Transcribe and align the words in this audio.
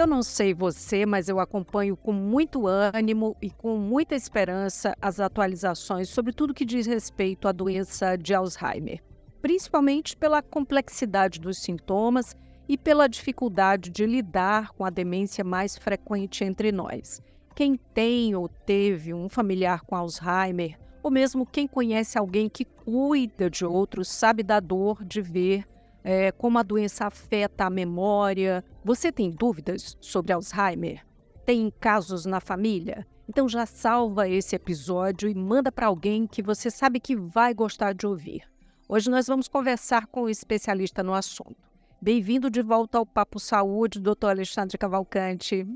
Eu 0.00 0.06
não 0.06 0.22
sei 0.22 0.54
você, 0.54 1.04
mas 1.04 1.28
eu 1.28 1.38
acompanho 1.38 1.94
com 1.94 2.10
muito 2.10 2.66
ânimo 2.66 3.36
e 3.38 3.50
com 3.50 3.76
muita 3.76 4.14
esperança 4.14 4.96
as 4.98 5.20
atualizações 5.20 6.08
sobre 6.08 6.32
tudo 6.32 6.54
que 6.54 6.64
diz 6.64 6.86
respeito 6.86 7.46
à 7.46 7.52
doença 7.52 8.16
de 8.16 8.32
Alzheimer, 8.32 9.02
principalmente 9.42 10.16
pela 10.16 10.40
complexidade 10.40 11.38
dos 11.38 11.58
sintomas 11.58 12.34
e 12.66 12.78
pela 12.78 13.08
dificuldade 13.08 13.90
de 13.90 14.06
lidar 14.06 14.72
com 14.72 14.86
a 14.86 14.90
demência 14.90 15.44
mais 15.44 15.76
frequente 15.76 16.44
entre 16.44 16.72
nós. 16.72 17.20
Quem 17.54 17.76
tem 17.76 18.34
ou 18.34 18.48
teve 18.48 19.12
um 19.12 19.28
familiar 19.28 19.82
com 19.82 19.94
Alzheimer, 19.94 20.78
ou 21.02 21.10
mesmo 21.10 21.44
quem 21.44 21.68
conhece 21.68 22.16
alguém 22.16 22.48
que 22.48 22.64
cuida 22.64 23.50
de 23.50 23.66
outros, 23.66 24.08
sabe 24.08 24.42
da 24.42 24.60
dor 24.60 25.04
de 25.04 25.20
ver 25.20 25.66
é, 26.02 26.32
como 26.32 26.58
a 26.58 26.62
doença 26.62 27.04
afeta 27.06 27.66
a 27.66 27.70
memória. 27.70 28.64
Você 28.84 29.12
tem 29.12 29.30
dúvidas 29.30 29.96
sobre 30.00 30.32
Alzheimer? 30.32 31.04
Tem 31.44 31.70
casos 31.78 32.24
na 32.24 32.40
família? 32.40 33.06
Então 33.28 33.48
já 33.48 33.66
salva 33.66 34.28
esse 34.28 34.56
episódio 34.56 35.28
e 35.28 35.34
manda 35.34 35.70
para 35.70 35.86
alguém 35.86 36.26
que 36.26 36.42
você 36.42 36.70
sabe 36.70 36.98
que 36.98 37.14
vai 37.14 37.52
gostar 37.52 37.92
de 37.92 38.06
ouvir. 38.06 38.42
Hoje 38.88 39.10
nós 39.10 39.26
vamos 39.26 39.48
conversar 39.48 40.06
com 40.06 40.22
um 40.22 40.28
especialista 40.28 41.02
no 41.02 41.14
assunto. 41.14 41.56
Bem-vindo 42.00 42.50
de 42.50 42.62
volta 42.62 42.98
ao 42.98 43.06
Papo 43.06 43.38
Saúde, 43.38 44.00
doutor 44.00 44.28
Alexandre 44.28 44.78
Cavalcante. 44.78 45.66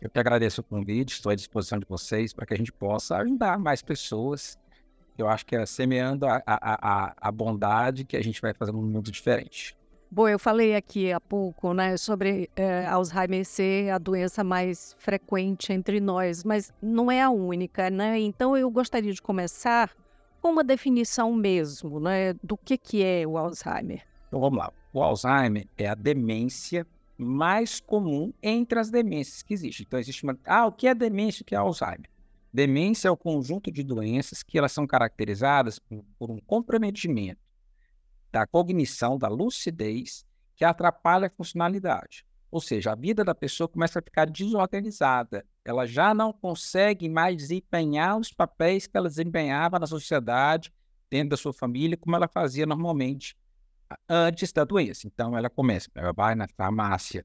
Eu 0.00 0.08
que 0.08 0.18
agradeço 0.18 0.62
o 0.62 0.64
convite, 0.64 1.14
estou 1.14 1.30
à 1.30 1.34
disposição 1.34 1.78
de 1.78 1.86
vocês 1.86 2.32
para 2.32 2.46
que 2.46 2.54
a 2.54 2.56
gente 2.56 2.72
possa 2.72 3.16
ajudar 3.18 3.58
mais 3.58 3.82
pessoas 3.82 4.58
eu 5.18 5.28
acho 5.28 5.44
que 5.44 5.56
é 5.56 5.66
semeando 5.66 6.26
a, 6.26 6.40
a, 6.46 7.06
a, 7.06 7.14
a 7.20 7.32
bondade 7.32 8.04
que 8.04 8.16
a 8.16 8.22
gente 8.22 8.40
vai 8.40 8.54
fazer 8.54 8.70
um 8.70 8.80
mundo 8.80 9.10
diferente. 9.10 9.76
Bom, 10.10 10.26
eu 10.26 10.38
falei 10.38 10.74
aqui 10.74 11.12
há 11.12 11.20
pouco, 11.20 11.74
né, 11.74 11.94
sobre 11.98 12.48
é, 12.56 12.86
Alzheimer 12.86 13.44
ser 13.44 13.90
a 13.90 13.98
doença 13.98 14.42
mais 14.42 14.96
frequente 14.98 15.70
entre 15.70 16.00
nós, 16.00 16.42
mas 16.44 16.72
não 16.80 17.10
é 17.10 17.20
a 17.20 17.28
única, 17.28 17.90
né? 17.90 18.18
Então 18.18 18.56
eu 18.56 18.70
gostaria 18.70 19.12
de 19.12 19.20
começar 19.20 19.94
com 20.40 20.48
uma 20.48 20.64
definição 20.64 21.34
mesmo, 21.34 22.00
né, 22.00 22.32
do 22.42 22.56
que 22.56 22.78
que 22.78 23.04
é 23.04 23.26
o 23.26 23.36
Alzheimer. 23.36 24.02
Então 24.28 24.40
vamos 24.40 24.58
lá. 24.58 24.72
O 24.94 25.02
Alzheimer 25.02 25.66
é 25.76 25.88
a 25.88 25.94
demência 25.94 26.86
mais 27.18 27.78
comum 27.78 28.32
entre 28.42 28.78
as 28.78 28.88
demências 28.88 29.42
que 29.42 29.52
existem. 29.52 29.84
Então 29.86 29.98
existe 30.00 30.24
uma, 30.24 30.38
ah, 30.46 30.66
o 30.66 30.72
que 30.72 30.88
é 30.88 30.94
demência, 30.94 31.42
o 31.42 31.44
que 31.44 31.54
é 31.54 31.58
Alzheimer? 31.58 32.08
Demência 32.50 33.08
é 33.08 33.10
o 33.10 33.16
conjunto 33.16 33.70
de 33.70 33.82
doenças 33.82 34.42
que 34.42 34.56
elas 34.56 34.72
são 34.72 34.86
caracterizadas 34.86 35.78
por, 35.78 36.02
por 36.18 36.30
um 36.30 36.38
comprometimento 36.38 37.47
da 38.30 38.46
cognição, 38.46 39.18
da 39.18 39.28
lucidez, 39.28 40.24
que 40.56 40.64
atrapalha 40.64 41.28
a 41.28 41.30
funcionalidade. 41.30 42.26
Ou 42.50 42.60
seja, 42.60 42.92
a 42.92 42.94
vida 42.94 43.24
da 43.24 43.34
pessoa 43.34 43.68
começa 43.68 43.98
a 43.98 44.02
ficar 44.02 44.24
desorganizada. 44.24 45.44
Ela 45.64 45.86
já 45.86 46.14
não 46.14 46.32
consegue 46.32 47.08
mais 47.08 47.36
desempenhar 47.36 48.18
os 48.18 48.32
papéis 48.32 48.86
que 48.86 48.96
ela 48.96 49.08
desempenhava 49.08 49.78
na 49.78 49.86
sociedade, 49.86 50.72
dentro 51.10 51.30
da 51.30 51.36
sua 51.36 51.52
família, 51.52 51.96
como 51.96 52.16
ela 52.16 52.28
fazia 52.28 52.66
normalmente 52.66 53.36
antes 54.08 54.52
da 54.52 54.64
doença. 54.64 55.06
Então, 55.06 55.36
ela 55.36 55.48
começa, 55.48 55.90
ela 55.94 56.12
vai 56.12 56.34
na 56.34 56.46
farmácia, 56.48 57.24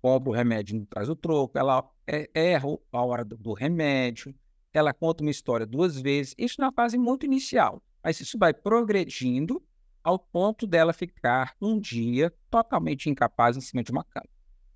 compra 0.00 0.30
o 0.30 0.32
remédio, 0.32 0.78
não 0.78 0.84
traz 0.84 1.08
o 1.08 1.16
troco, 1.16 1.58
ela 1.58 1.88
é, 2.06 2.28
erra 2.34 2.68
a 2.92 3.04
hora 3.04 3.24
do 3.24 3.52
remédio, 3.52 4.34
ela 4.72 4.92
conta 4.92 5.22
uma 5.22 5.30
história 5.30 5.66
duas 5.66 6.00
vezes, 6.00 6.34
isso 6.36 6.60
na 6.60 6.70
fase 6.70 6.98
muito 6.98 7.24
inicial, 7.24 7.82
mas 8.02 8.20
isso 8.20 8.38
vai 8.38 8.52
progredindo 8.52 9.62
ao 10.06 10.20
ponto 10.20 10.68
dela 10.68 10.92
ficar 10.92 11.56
um 11.60 11.80
dia 11.80 12.32
totalmente 12.48 13.10
incapaz 13.10 13.56
em 13.56 13.60
cima 13.60 13.82
de 13.82 13.90
uma 13.90 14.04
cama. 14.04 14.28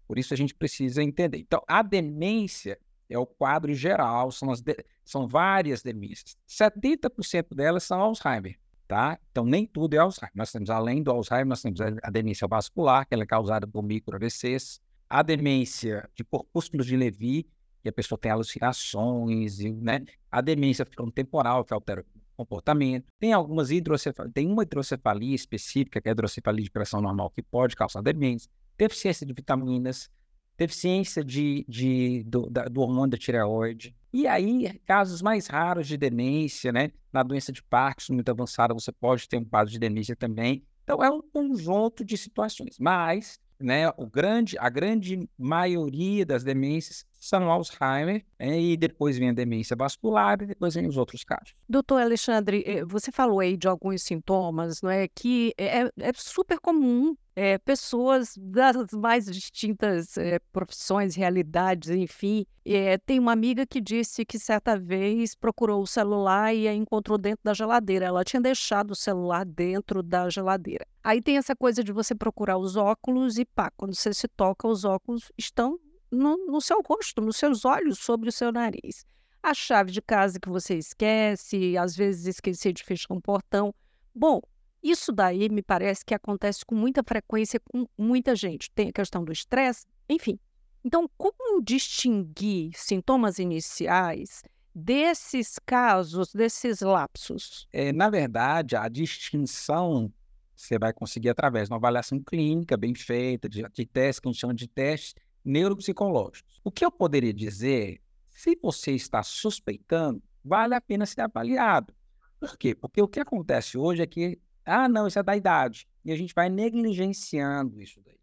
Por 0.09 0.19
isso 0.19 0.35
a 0.35 0.37
gente 0.37 0.53
precisa 0.53 1.05
entender. 1.05 1.39
Então, 1.39 1.63
a 1.69 1.83
demência 1.83 2.77
é 3.09 3.17
o 3.17 3.25
quadro 3.25 3.73
geral, 3.73 4.33
são, 4.33 4.53
de... 4.53 4.85
são 5.05 5.29
várias 5.29 5.85
demências. 5.85 6.37
70% 6.49 7.55
delas 7.55 7.85
são 7.85 8.01
Alzheimer, 8.01 8.59
tá? 8.89 9.21
Então, 9.31 9.45
nem 9.45 9.65
tudo 9.65 9.95
é 9.95 9.99
Alzheimer. 9.99 10.33
Nós 10.35 10.51
temos, 10.51 10.69
além 10.69 11.01
do 11.01 11.13
Alzheimer, 11.13 11.47
nós 11.47 11.63
temos 11.63 11.81
a 11.81 12.11
demência 12.11 12.49
vascular, 12.49 13.07
que 13.07 13.15
é 13.15 13.25
causada 13.25 13.69
por 13.69 13.85
micro-AVCs, 13.85 14.81
a 15.09 15.23
demência 15.23 16.11
de 16.13 16.25
corpúsculos 16.25 16.87
de 16.87 16.97
Levy, 16.97 17.47
e 17.85 17.89
a 17.89 17.93
pessoa 17.93 18.19
tem 18.19 18.33
alucinações, 18.33 19.61
né? 19.61 20.05
A 20.29 20.41
demência 20.41 20.85
temporal 21.15 21.65
que 21.65 21.73
altera 21.73 22.05
comportamento. 22.41 23.13
Tem 23.19 23.33
algumas 23.33 23.71
hidrocefalias, 23.71 24.33
tem 24.33 24.47
uma 24.47 24.63
hidrocefalia 24.63 25.35
específica, 25.35 26.01
que 26.01 26.09
é 26.09 26.11
a 26.11 26.13
hidrocefalia 26.13 26.65
de 26.65 26.71
pressão 26.71 27.01
normal, 27.01 27.31
que 27.31 27.43
pode 27.43 27.77
causar 27.77 28.03
demência. 28.03 28.51
Deficiência 28.79 29.27
de 29.27 29.33
vitaminas, 29.33 30.11
deficiência 30.57 31.23
de, 31.23 31.65
de, 31.69 32.25
do, 32.25 32.49
da, 32.49 32.65
do 32.65 32.81
hormônio 32.81 33.11
da 33.11 33.19
tireoide. 33.19 33.95
E 34.13 34.27
aí, 34.27 34.81
casos 34.87 35.21
mais 35.21 35.47
raros 35.47 35.87
de 35.87 35.97
demência, 35.97 36.73
né? 36.73 36.91
Na 37.13 37.23
doença 37.23 37.53
de 37.53 37.63
Parkinson 37.63 38.15
muito 38.15 38.31
avançada, 38.31 38.73
você 38.73 38.91
pode 38.91 39.29
ter 39.29 39.37
um 39.37 39.45
quadro 39.45 39.71
de 39.71 39.79
demência 39.79 40.17
também. 40.17 40.65
Então, 40.83 41.03
é 41.05 41.11
um 41.11 41.21
conjunto 41.23 42.05
de 42.05 42.17
situações. 42.17 42.77
Mas 42.79 43.39
né, 43.61 43.89
o 43.97 44.07
grande, 44.07 44.57
a 44.59 44.69
grande 44.69 45.29
maioria 45.39 46.25
das 46.25 46.43
demências 46.43 47.05
são 47.21 47.51
Alzheimer, 47.51 48.25
né, 48.39 48.59
e 48.59 48.77
depois 48.77 49.19
vem 49.19 49.29
a 49.29 49.33
demência 49.33 49.77
vascular, 49.77 50.43
e 50.43 50.47
depois 50.47 50.75
vem 50.75 50.87
os 50.87 50.97
outros 50.97 51.23
casos. 51.23 51.55
Doutor 51.69 52.01
Alexandre, 52.01 52.65
eh, 52.67 52.85
você 52.85 53.13
falou 53.13 53.41
aí 53.41 53.57
de 53.57 53.69
alguns 53.69 54.03
sintomas, 54.03 54.81
não 54.81 54.91
é, 54.91 55.07
que 55.07 55.53
é, 55.59 55.83
é 55.83 56.13
super 56.15 56.59
comum 56.59 57.15
é, 57.37 57.59
pessoas 57.59 58.35
das 58.37 58.77
mais 58.93 59.27
distintas 59.27 60.17
é, 60.17 60.39
profissões, 60.53 61.15
realidades, 61.15 61.91
enfim. 61.91 62.45
É, 62.65 62.99
tem 62.99 63.19
uma 63.19 63.33
amiga 63.33 63.67
que 63.67 63.81
disse 63.81 64.25
que 64.25 64.39
certa 64.39 64.79
vez 64.79 65.35
procurou 65.35 65.83
o 65.83 65.87
celular 65.87 66.55
e 66.55 66.69
a 66.69 66.75
encontrou 66.75 67.17
dentro 67.17 67.41
da 67.43 67.55
geladeira. 67.55 68.07
Ela 68.07 68.25
tinha 68.25 68.41
deixado 68.41 68.91
o 68.91 68.97
celular 68.97 69.45
dentro 69.45 70.03
da 70.03 70.29
geladeira. 70.29 70.87
Aí 71.03 71.23
tem 71.23 71.37
essa 71.37 71.57
coisa 71.57 71.83
de 71.83 71.93
você 71.93 72.15
procurar 72.15 72.59
os 72.59 72.77
óculos 72.77 73.39
e 73.39 73.45
pá, 73.45 73.71
quando 73.77 73.95
você 73.95 74.13
se 74.13 74.29
toca, 74.29 74.69
os 74.69 74.85
óculos 74.85 75.33
estão 75.39 75.79
no, 76.11 76.37
no 76.47 76.61
seu 76.61 76.83
rosto, 76.83 77.21
nos 77.21 77.37
seus 77.37 77.65
olhos, 77.65 77.99
sobre 77.99 78.29
o 78.29 78.33
seu 78.33 78.53
nariz. 78.53 79.05
A 79.43 79.55
chave 79.55 79.91
de 79.91 80.03
casa 80.03 80.39
que 80.39 80.49
você 80.49 80.77
esquece, 80.77 81.77
às 81.79 81.97
vezes 81.97 82.27
esquecer 82.27 82.73
de 82.73 82.85
fechar 82.85 83.15
um 83.15 83.21
portão. 83.21 83.75
Bom, 84.15 84.41
isso 84.83 85.13
daí 85.13 85.49
me 85.49 85.63
parece 85.63 86.05
que 86.05 86.15
acontece 86.15 86.65
com 86.65 86.75
muita 86.75 87.03
frequência 87.03 87.61
com 87.61 87.87
muita 87.97 88.35
gente. 88.35 88.71
Tem 88.73 88.89
a 88.89 88.93
questão 88.93 89.25
do 89.25 89.33
estresse, 89.33 89.87
enfim. 90.09 90.39
Então, 90.85 91.09
como 91.17 91.63
distinguir 91.63 92.73
sintomas 92.75 93.39
iniciais 93.39 94.43
desses 94.75 95.59
casos, 95.59 96.33
desses 96.33 96.81
lapsos? 96.81 97.67
É, 97.73 97.93
na 97.93 98.09
verdade, 98.09 98.77
a 98.77 98.89
distinção 98.89 100.13
você 100.55 100.79
vai 100.79 100.93
conseguir 100.93 101.31
através 101.31 101.69
de 101.69 101.73
uma 101.73 101.79
avaliação 101.79 102.21
clínica 102.23 102.77
bem 102.77 102.95
feita, 102.95 103.49
de, 103.49 103.63
de 103.63 103.87
testes 103.87 104.21
que 104.21 104.29
a 104.29 104.33
gente 104.33 104.41
chama 104.41 104.55
de 104.55 104.69
testes 104.69 105.15
neuropsicológicos. 105.45 106.61
O 106.63 106.71
que 106.71 106.85
eu 106.85 106.91
poderia 106.91 107.33
dizer, 107.33 108.01
se 108.29 108.59
você 108.63 108.93
está 108.93 109.23
suspeitando, 109.23 110.23
vale 110.45 110.75
a 110.75 110.81
pena 110.81 111.07
ser 111.07 111.23
avaliado. 111.23 111.95
Por 112.39 112.57
quê? 112.57 112.75
Porque 112.75 113.03
o 113.03 113.09
que 113.09 113.21
acontece 113.21 113.77
hoje 113.77 114.03
é 114.03 114.07
que 114.07 114.39
ah, 114.65 114.89
não, 114.89 115.07
isso 115.07 115.19
é 115.19 115.23
da 115.23 115.37
idade. 115.37 115.89
E 116.05 116.13
a 116.13 116.17
gente 116.17 116.35
vai 116.35 116.49
negligenciando 116.49 117.81
isso 117.81 118.01
daí. 118.05 118.19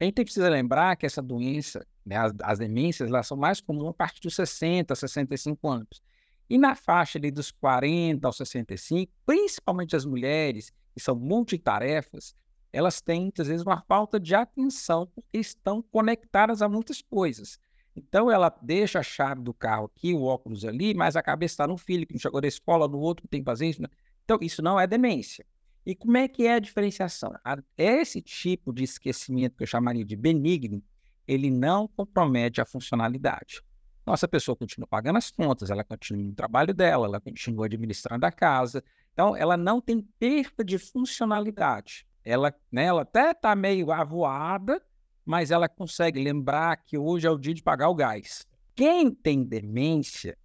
A 0.00 0.04
gente 0.04 0.24
precisa 0.24 0.48
lembrar 0.48 0.96
que 0.96 1.06
essa 1.06 1.22
doença, 1.22 1.86
né, 2.04 2.16
as, 2.16 2.32
as 2.42 2.58
demências, 2.58 3.08
elas 3.08 3.26
são 3.26 3.36
mais 3.36 3.60
comuns 3.60 3.90
a 3.90 3.94
partir 3.94 4.20
dos 4.20 4.34
60, 4.34 4.94
65 4.94 5.68
anos. 5.68 6.02
E 6.48 6.58
na 6.58 6.74
faixa 6.74 7.18
ali 7.18 7.30
dos 7.30 7.50
40 7.50 8.26
aos 8.26 8.36
65, 8.36 9.12
principalmente 9.24 9.96
as 9.96 10.04
mulheres, 10.04 10.72
que 10.92 11.00
são 11.00 11.16
multitarefas, 11.16 12.34
elas 12.74 13.00
têm 13.00 13.22
muitas 13.22 13.46
vezes 13.46 13.64
uma 13.64 13.80
falta 13.82 14.18
de 14.18 14.34
atenção 14.34 15.06
porque 15.14 15.38
estão 15.38 15.80
conectadas 15.80 16.60
a 16.60 16.68
muitas 16.68 17.00
coisas. 17.00 17.56
Então 17.94 18.28
ela 18.28 18.52
deixa 18.60 18.98
a 18.98 19.02
chave 19.02 19.40
do 19.42 19.54
carro 19.54 19.84
aqui, 19.84 20.12
o 20.12 20.24
óculos 20.24 20.64
ali, 20.64 20.92
mas 20.92 21.14
a 21.14 21.22
cabeça 21.22 21.52
está 21.52 21.66
no 21.68 21.78
filho 21.78 22.04
que 22.04 22.14
não 22.14 22.20
chegou 22.20 22.40
da 22.40 22.48
escola, 22.48 22.88
no 22.88 22.98
outro 22.98 23.22
que 23.22 23.28
tem 23.28 23.40
que 23.40 23.44
fazer 23.44 23.68
isso. 23.68 23.80
Né? 23.80 23.88
Então 24.24 24.38
isso 24.42 24.60
não 24.60 24.78
é 24.78 24.88
demência. 24.88 25.46
E 25.86 25.94
como 25.94 26.16
é 26.16 26.26
que 26.26 26.48
é 26.48 26.54
a 26.54 26.58
diferenciação? 26.58 27.32
Esse 27.78 28.20
tipo 28.20 28.72
de 28.72 28.82
esquecimento 28.82 29.56
que 29.56 29.62
eu 29.62 29.68
chamaria 29.68 30.04
de 30.04 30.16
benigno, 30.16 30.82
ele 31.28 31.50
não 31.50 31.86
compromete 31.86 32.60
a 32.60 32.66
funcionalidade. 32.66 33.62
Nossa 34.04 34.26
pessoa 34.26 34.56
continua 34.56 34.88
pagando 34.88 35.16
as 35.16 35.30
contas, 35.30 35.70
ela 35.70 35.84
continua 35.84 36.24
no 36.24 36.34
trabalho 36.34 36.74
dela, 36.74 37.06
ela 37.06 37.20
continua 37.20 37.66
administrando 37.66 38.26
a 38.26 38.32
casa. 38.32 38.82
Então, 39.12 39.36
ela 39.36 39.56
não 39.56 39.80
tem 39.80 40.02
perda 40.18 40.64
de 40.64 40.76
funcionalidade. 40.76 42.04
Ela, 42.24 42.54
né, 42.72 42.84
ela 42.84 43.02
até 43.02 43.32
está 43.32 43.54
meio 43.54 43.92
avoada, 43.92 44.82
mas 45.24 45.50
ela 45.50 45.68
consegue 45.68 46.22
lembrar 46.22 46.76
que 46.78 46.96
hoje 46.96 47.26
é 47.26 47.30
o 47.30 47.38
dia 47.38 47.54
de 47.54 47.62
pagar 47.62 47.88
o 47.88 47.94
gás. 47.94 48.46
Quem 48.74 49.10
tem 49.10 49.44
demência 49.44 50.36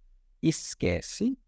esquece 0.42 1.38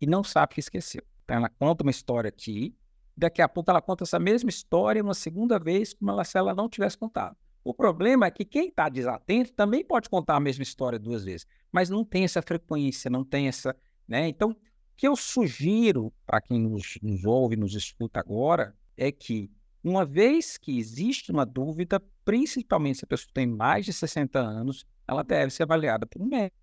e 0.00 0.06
não 0.06 0.22
sabe 0.22 0.54
que 0.54 0.60
esqueceu. 0.60 1.02
Então, 1.24 1.36
ela 1.36 1.48
conta 1.48 1.82
uma 1.82 1.90
história 1.90 2.28
aqui, 2.28 2.74
Daqui 3.20 3.42
a 3.42 3.48
pouco 3.48 3.70
ela 3.70 3.82
conta 3.82 4.04
essa 4.04 4.18
mesma 4.18 4.48
história 4.48 5.02
uma 5.02 5.12
segunda 5.12 5.58
vez, 5.58 5.92
como 5.92 6.10
ela, 6.10 6.24
se 6.24 6.38
ela 6.38 6.54
não 6.54 6.70
tivesse 6.70 6.96
contado. 6.96 7.36
O 7.62 7.74
problema 7.74 8.24
é 8.24 8.30
que 8.30 8.46
quem 8.46 8.68
está 8.68 8.88
desatento 8.88 9.52
também 9.52 9.84
pode 9.84 10.08
contar 10.08 10.36
a 10.36 10.40
mesma 10.40 10.62
história 10.62 10.98
duas 10.98 11.22
vezes, 11.22 11.46
mas 11.70 11.90
não 11.90 12.02
tem 12.02 12.24
essa 12.24 12.40
frequência, 12.40 13.10
não 13.10 13.22
tem 13.22 13.46
essa. 13.46 13.76
Né? 14.08 14.26
Então, 14.28 14.52
o 14.52 14.56
que 14.96 15.06
eu 15.06 15.14
sugiro 15.14 16.10
para 16.24 16.40
quem 16.40 16.58
nos, 16.58 16.98
nos 17.02 17.22
ouve, 17.26 17.56
nos 17.56 17.74
escuta 17.74 18.20
agora, 18.20 18.74
é 18.96 19.12
que, 19.12 19.50
uma 19.82 20.04
vez 20.04 20.58
que 20.58 20.78
existe 20.78 21.30
uma 21.32 21.46
dúvida, 21.46 22.02
principalmente 22.24 22.98
se 22.98 23.04
a 23.04 23.08
pessoa 23.08 23.30
tem 23.32 23.46
mais 23.46 23.84
de 23.84 23.92
60 23.92 24.38
anos, 24.38 24.84
ela 25.06 25.24
deve 25.24 25.50
ser 25.50 25.62
avaliada 25.64 26.06
por 26.06 26.20
um 26.22 26.26
médico 26.26 26.56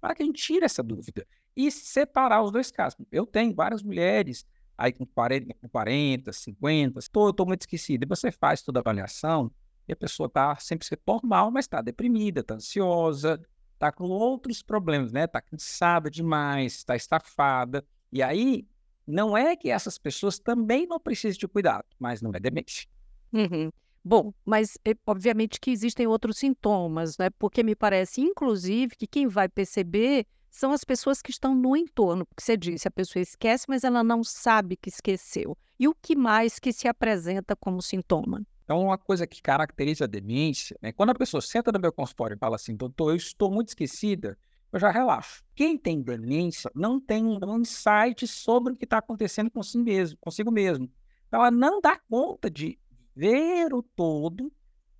para 0.00 0.14
que 0.14 0.22
a 0.22 0.26
gente 0.26 0.42
tire 0.42 0.64
essa 0.64 0.82
dúvida 0.82 1.26
e 1.56 1.70
separar 1.70 2.42
os 2.42 2.50
dois 2.50 2.70
casos. 2.70 2.98
Eu 3.10 3.24
tenho 3.24 3.54
várias 3.54 3.82
mulheres 3.82 4.44
aí 4.76 4.92
com 4.92 5.06
40, 5.06 5.54
com 5.54 5.68
40 5.68 6.32
50, 6.32 6.98
estou 6.98 7.46
muito 7.46 7.62
esquecido. 7.62 8.04
E 8.04 8.08
você 8.08 8.32
faz 8.32 8.62
toda 8.62 8.80
a 8.80 8.82
avaliação 8.82 9.50
e 9.86 9.92
a 9.92 9.96
pessoa 9.96 10.26
está 10.26 10.56
sempre 10.56 10.86
normal, 11.06 11.50
mas 11.50 11.66
está 11.66 11.80
deprimida, 11.80 12.40
está 12.40 12.54
ansiosa, 12.54 13.40
está 13.74 13.92
com 13.92 14.04
outros 14.04 14.62
problemas, 14.62 15.12
né? 15.12 15.24
Está 15.24 15.40
cansada 15.40 16.10
demais, 16.10 16.76
está 16.76 16.96
estafada. 16.96 17.84
E 18.10 18.22
aí, 18.22 18.66
não 19.06 19.36
é 19.36 19.56
que 19.56 19.70
essas 19.70 19.98
pessoas 19.98 20.38
também 20.38 20.86
não 20.86 21.00
precisem 21.00 21.38
de 21.38 21.48
cuidado, 21.48 21.86
mas 21.98 22.22
não 22.22 22.30
é 22.34 22.40
demência. 22.40 22.88
Uhum. 23.32 23.70
Bom, 24.04 24.32
mas 24.44 24.76
é, 24.84 24.94
obviamente 25.06 25.60
que 25.60 25.70
existem 25.70 26.06
outros 26.06 26.38
sintomas, 26.38 27.16
né? 27.18 27.30
Porque 27.38 27.62
me 27.62 27.76
parece, 27.76 28.20
inclusive, 28.20 28.96
que 28.96 29.06
quem 29.06 29.28
vai 29.28 29.48
perceber 29.48 30.26
são 30.50 30.72
as 30.72 30.84
pessoas 30.84 31.22
que 31.22 31.30
estão 31.30 31.54
no 31.54 31.76
entorno, 31.76 32.26
porque 32.26 32.42
você 32.42 32.56
disse, 32.56 32.86
a 32.86 32.90
pessoa 32.90 33.22
esquece, 33.22 33.64
mas 33.68 33.84
ela 33.84 34.04
não 34.04 34.22
sabe 34.22 34.76
que 34.76 34.90
esqueceu. 34.90 35.56
E 35.78 35.88
o 35.88 35.94
que 35.94 36.14
mais 36.14 36.58
que 36.58 36.72
se 36.72 36.86
apresenta 36.86 37.56
como 37.56 37.80
sintoma? 37.80 38.44
Então, 38.64 38.80
uma 38.80 38.98
coisa 38.98 39.26
que 39.26 39.40
caracteriza 39.40 40.04
a 40.04 40.06
demência, 40.06 40.76
né, 40.82 40.92
quando 40.92 41.10
a 41.10 41.14
pessoa 41.14 41.40
senta 41.40 41.72
no 41.72 41.80
meu 41.80 41.92
consultório 41.92 42.34
e 42.34 42.38
fala 42.38 42.56
assim, 42.56 42.76
doutor, 42.76 43.10
eu 43.10 43.16
estou 43.16 43.50
muito 43.50 43.68
esquecida, 43.68 44.36
eu 44.72 44.80
já 44.80 44.90
relaxo. 44.90 45.44
Quem 45.54 45.76
tem 45.76 46.00
demência 46.00 46.70
não 46.74 46.98
tem 46.98 47.24
um 47.24 47.58
insight 47.58 48.26
sobre 48.26 48.72
o 48.72 48.76
que 48.76 48.84
está 48.84 48.98
acontecendo 48.98 49.50
consigo 49.50 49.84
mesmo, 49.84 50.18
consigo 50.20 50.50
mesmo. 50.50 50.90
Então, 51.28 51.40
ela 51.40 51.50
não 51.50 51.80
dá 51.80 51.98
conta 52.08 52.50
de 52.50 52.78
ver 53.14 53.74
o 53.74 53.82
todo 53.82 54.50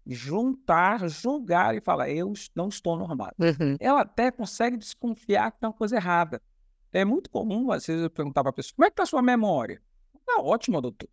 juntar, 0.07 1.09
julgar 1.09 1.77
e 1.77 1.81
falar, 1.81 2.11
eu 2.11 2.33
não 2.55 2.69
estou 2.69 2.97
normal. 2.97 3.33
Uhum. 3.39 3.77
Ela 3.79 4.03
até 4.03 4.31
consegue 4.31 4.77
desconfiar 4.77 5.53
que 5.53 5.61
tem 5.61 5.69
uma 5.69 5.75
coisa 5.75 5.97
errada. 5.97 6.43
É 6.93 7.05
muito 7.05 7.31
comum, 7.31 7.71
às 7.71 7.87
vezes, 7.87 8.03
eu 8.03 8.11
perguntar 8.11 8.43
para 8.43 8.51
a 8.51 8.53
pessoa, 8.53 8.75
como 8.77 8.85
é 8.85 8.91
que 8.91 8.95
está 8.95 9.05
a 9.05 9.07
sua 9.07 9.23
memória? 9.23 9.81
Está 10.15 10.43
ótima, 10.43 10.81
doutor. 10.81 11.09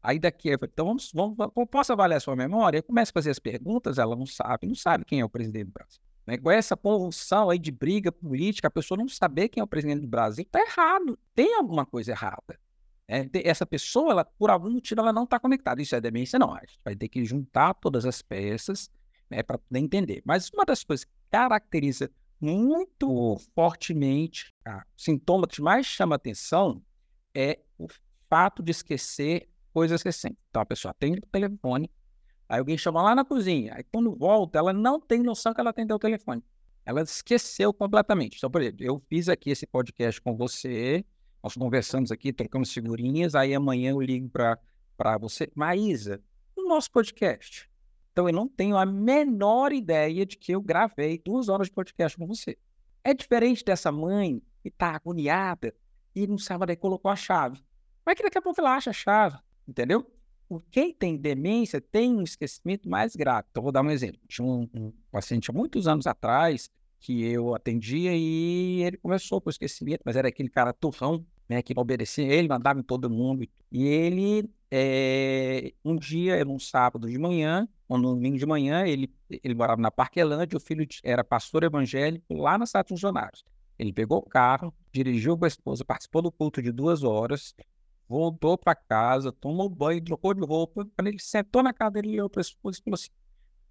Aí 0.00 0.18
daqui, 0.18 0.48
eu 0.48 0.58
falo, 0.58 0.70
então 0.72 0.86
vamos, 0.86 1.10
vamos, 1.12 1.52
posso 1.70 1.92
avaliar 1.92 2.18
a 2.18 2.20
sua 2.20 2.36
memória? 2.36 2.78
Eu 2.78 2.82
começo 2.82 3.10
a 3.10 3.14
fazer 3.14 3.30
as 3.30 3.38
perguntas, 3.38 3.98
ela 3.98 4.14
não 4.14 4.26
sabe, 4.26 4.66
não 4.66 4.74
sabe 4.74 5.04
quem 5.04 5.20
é 5.20 5.24
o 5.24 5.28
presidente 5.28 5.66
do 5.66 5.72
Brasil. 5.72 6.00
Né? 6.28 6.36
Com 6.36 6.50
essa 6.50 6.76
convulsão 6.76 7.48
aí 7.48 7.58
de 7.58 7.70
briga 7.70 8.12
política, 8.12 8.68
a 8.68 8.70
pessoa 8.70 8.98
não 8.98 9.08
saber 9.08 9.48
quem 9.48 9.62
é 9.62 9.64
o 9.64 9.66
presidente 9.66 10.02
do 10.02 10.06
Brasil, 10.06 10.42
está 10.42 10.60
errado. 10.60 11.18
Tem 11.34 11.54
alguma 11.54 11.86
coisa 11.86 12.10
errada. 12.10 12.60
É, 13.08 13.26
essa 13.44 13.64
pessoa, 13.64 14.10
ela, 14.10 14.24
por 14.26 14.50
algum 14.50 14.68
motivo, 14.68 15.00
ela 15.00 15.10
não 15.10 15.24
está 15.24 15.40
conectada. 15.40 15.80
Isso 15.80 15.96
é 15.96 16.00
demência? 16.02 16.38
Não. 16.38 16.52
A 16.52 16.60
gente 16.60 16.78
vai 16.84 16.94
ter 16.94 17.08
que 17.08 17.24
juntar 17.24 17.72
todas 17.72 18.04
as 18.04 18.20
peças 18.20 18.90
né, 19.30 19.42
para 19.42 19.56
poder 19.56 19.80
entender. 19.80 20.22
Mas 20.22 20.50
uma 20.50 20.66
das 20.66 20.84
coisas 20.84 21.06
que 21.06 21.12
caracteriza 21.30 22.10
muito 22.38 23.38
fortemente 23.54 24.54
o 24.66 24.82
sintoma 24.98 25.48
que 25.48 25.62
mais 25.62 25.86
chama 25.86 26.16
atenção 26.16 26.82
é 27.34 27.58
o 27.78 27.88
fato 28.28 28.62
de 28.62 28.70
esquecer 28.70 29.48
coisas 29.72 30.02
recentes. 30.02 30.38
Então, 30.50 30.60
a 30.60 30.66
pessoa 30.66 30.92
tem 30.92 31.14
o 31.14 31.20
telefone, 31.22 31.90
aí 32.48 32.58
alguém 32.58 32.78
chama 32.78 33.02
lá 33.02 33.14
na 33.14 33.24
cozinha, 33.24 33.74
aí 33.76 33.84
quando 33.84 34.14
volta, 34.14 34.58
ela 34.58 34.72
não 34.72 35.00
tem 35.00 35.22
noção 35.22 35.52
que 35.52 35.60
ela 35.60 35.70
atendeu 35.70 35.96
o 35.96 35.98
telefone. 35.98 36.42
Ela 36.84 37.02
esqueceu 37.02 37.72
completamente. 37.72 38.38
Então, 38.38 38.50
por 38.50 38.62
exemplo, 38.62 38.84
eu 38.84 38.98
fiz 39.08 39.28
aqui 39.28 39.50
esse 39.50 39.66
podcast 39.66 40.20
com 40.20 40.34
você, 40.34 41.04
nós 41.42 41.54
conversamos 41.54 42.10
aqui, 42.10 42.32
trocamos 42.32 42.72
figurinhas, 42.72 43.34
aí 43.34 43.54
amanhã 43.54 43.90
eu 43.90 44.00
ligo 44.00 44.28
para 44.30 45.18
você. 45.18 45.50
Maísa, 45.54 46.20
o 46.56 46.66
nosso 46.66 46.90
podcast. 46.90 47.70
Então 48.12 48.28
eu 48.28 48.34
não 48.34 48.48
tenho 48.48 48.76
a 48.76 48.84
menor 48.84 49.72
ideia 49.72 50.26
de 50.26 50.36
que 50.36 50.50
eu 50.52 50.60
gravei 50.60 51.20
duas 51.24 51.48
horas 51.48 51.68
de 51.68 51.72
podcast 51.72 52.18
com 52.18 52.26
você. 52.26 52.58
É 53.04 53.14
diferente 53.14 53.64
dessa 53.64 53.92
mãe 53.92 54.42
que 54.60 54.68
está 54.68 54.96
agoniada 54.96 55.74
e 56.14 56.26
não 56.26 56.36
sabe 56.36 56.64
onde 56.64 56.76
colocou 56.76 57.10
a 57.10 57.16
chave. 57.16 57.62
Mas 58.04 58.16
que 58.16 58.22
daqui 58.22 58.38
a 58.38 58.42
pouco 58.42 58.60
ela 58.60 58.74
acha 58.74 58.90
a 58.90 58.92
chave, 58.92 59.38
entendeu? 59.68 60.04
Quem 60.70 60.92
tem 60.92 61.16
demência 61.16 61.80
tem 61.80 62.14
um 62.14 62.22
esquecimento 62.22 62.88
mais 62.88 63.14
grave. 63.14 63.46
Então, 63.50 63.62
vou 63.62 63.72
dar 63.72 63.82
um 63.82 63.90
exemplo. 63.90 64.20
Tinha 64.28 64.46
um, 64.46 64.68
um 64.74 64.92
paciente 65.10 65.50
há 65.50 65.52
muitos 65.52 65.86
anos 65.86 66.06
atrás 66.06 66.70
que 67.00 67.24
eu 67.24 67.54
atendia 67.54 68.12
e 68.14 68.82
ele 68.82 68.96
começou 68.96 69.40
com 69.40 69.50
esquecimento, 69.50 70.02
mas 70.04 70.16
era 70.16 70.28
aquele 70.28 70.48
cara 70.48 70.72
turrão, 70.72 71.24
né, 71.48 71.62
que 71.62 71.72
obedecia, 71.76 72.26
ele 72.26 72.48
mandava 72.48 72.80
em 72.80 72.82
todo 72.82 73.08
mundo. 73.08 73.46
E 73.70 73.84
ele, 73.84 74.50
é, 74.70 75.72
um 75.84 75.96
dia, 75.96 76.36
era 76.36 76.48
um 76.48 76.58
sábado 76.58 77.08
de 77.08 77.18
manhã, 77.18 77.68
no 77.88 78.14
domingo 78.14 78.36
de 78.36 78.44
manhã, 78.44 78.86
ele, 78.86 79.10
ele 79.30 79.54
morava 79.54 79.80
na 79.80 79.90
Parquelândia, 79.90 80.56
o 80.56 80.60
filho 80.60 80.86
era 81.02 81.24
pastor 81.24 81.62
evangélico 81.62 82.34
lá 82.34 82.58
na 82.58 82.66
Cidade 82.66 82.88
Funcionários. 82.88 83.44
Ele 83.78 83.92
pegou 83.92 84.18
o 84.18 84.28
carro, 84.28 84.74
dirigiu 84.92 85.38
com 85.38 85.44
a 85.44 85.48
esposa, 85.48 85.84
participou 85.84 86.20
do 86.20 86.32
culto 86.32 86.60
de 86.60 86.72
duas 86.72 87.04
horas, 87.04 87.54
voltou 88.08 88.56
para 88.56 88.74
casa, 88.74 89.30
tomou 89.30 89.68
banho, 89.68 90.02
trocou 90.02 90.32
de 90.34 90.40
roupa. 90.40 90.88
Quando 90.96 91.08
ele 91.08 91.18
sentou 91.18 91.62
na 91.62 91.72
cadeira, 91.72 92.06
ele 92.06 92.16
olhou 92.16 92.30
para 92.30 92.40
a 92.40 92.42
esposa 92.42 92.78
e 92.78 92.82
falou 92.82 92.94
assim: 92.94 93.10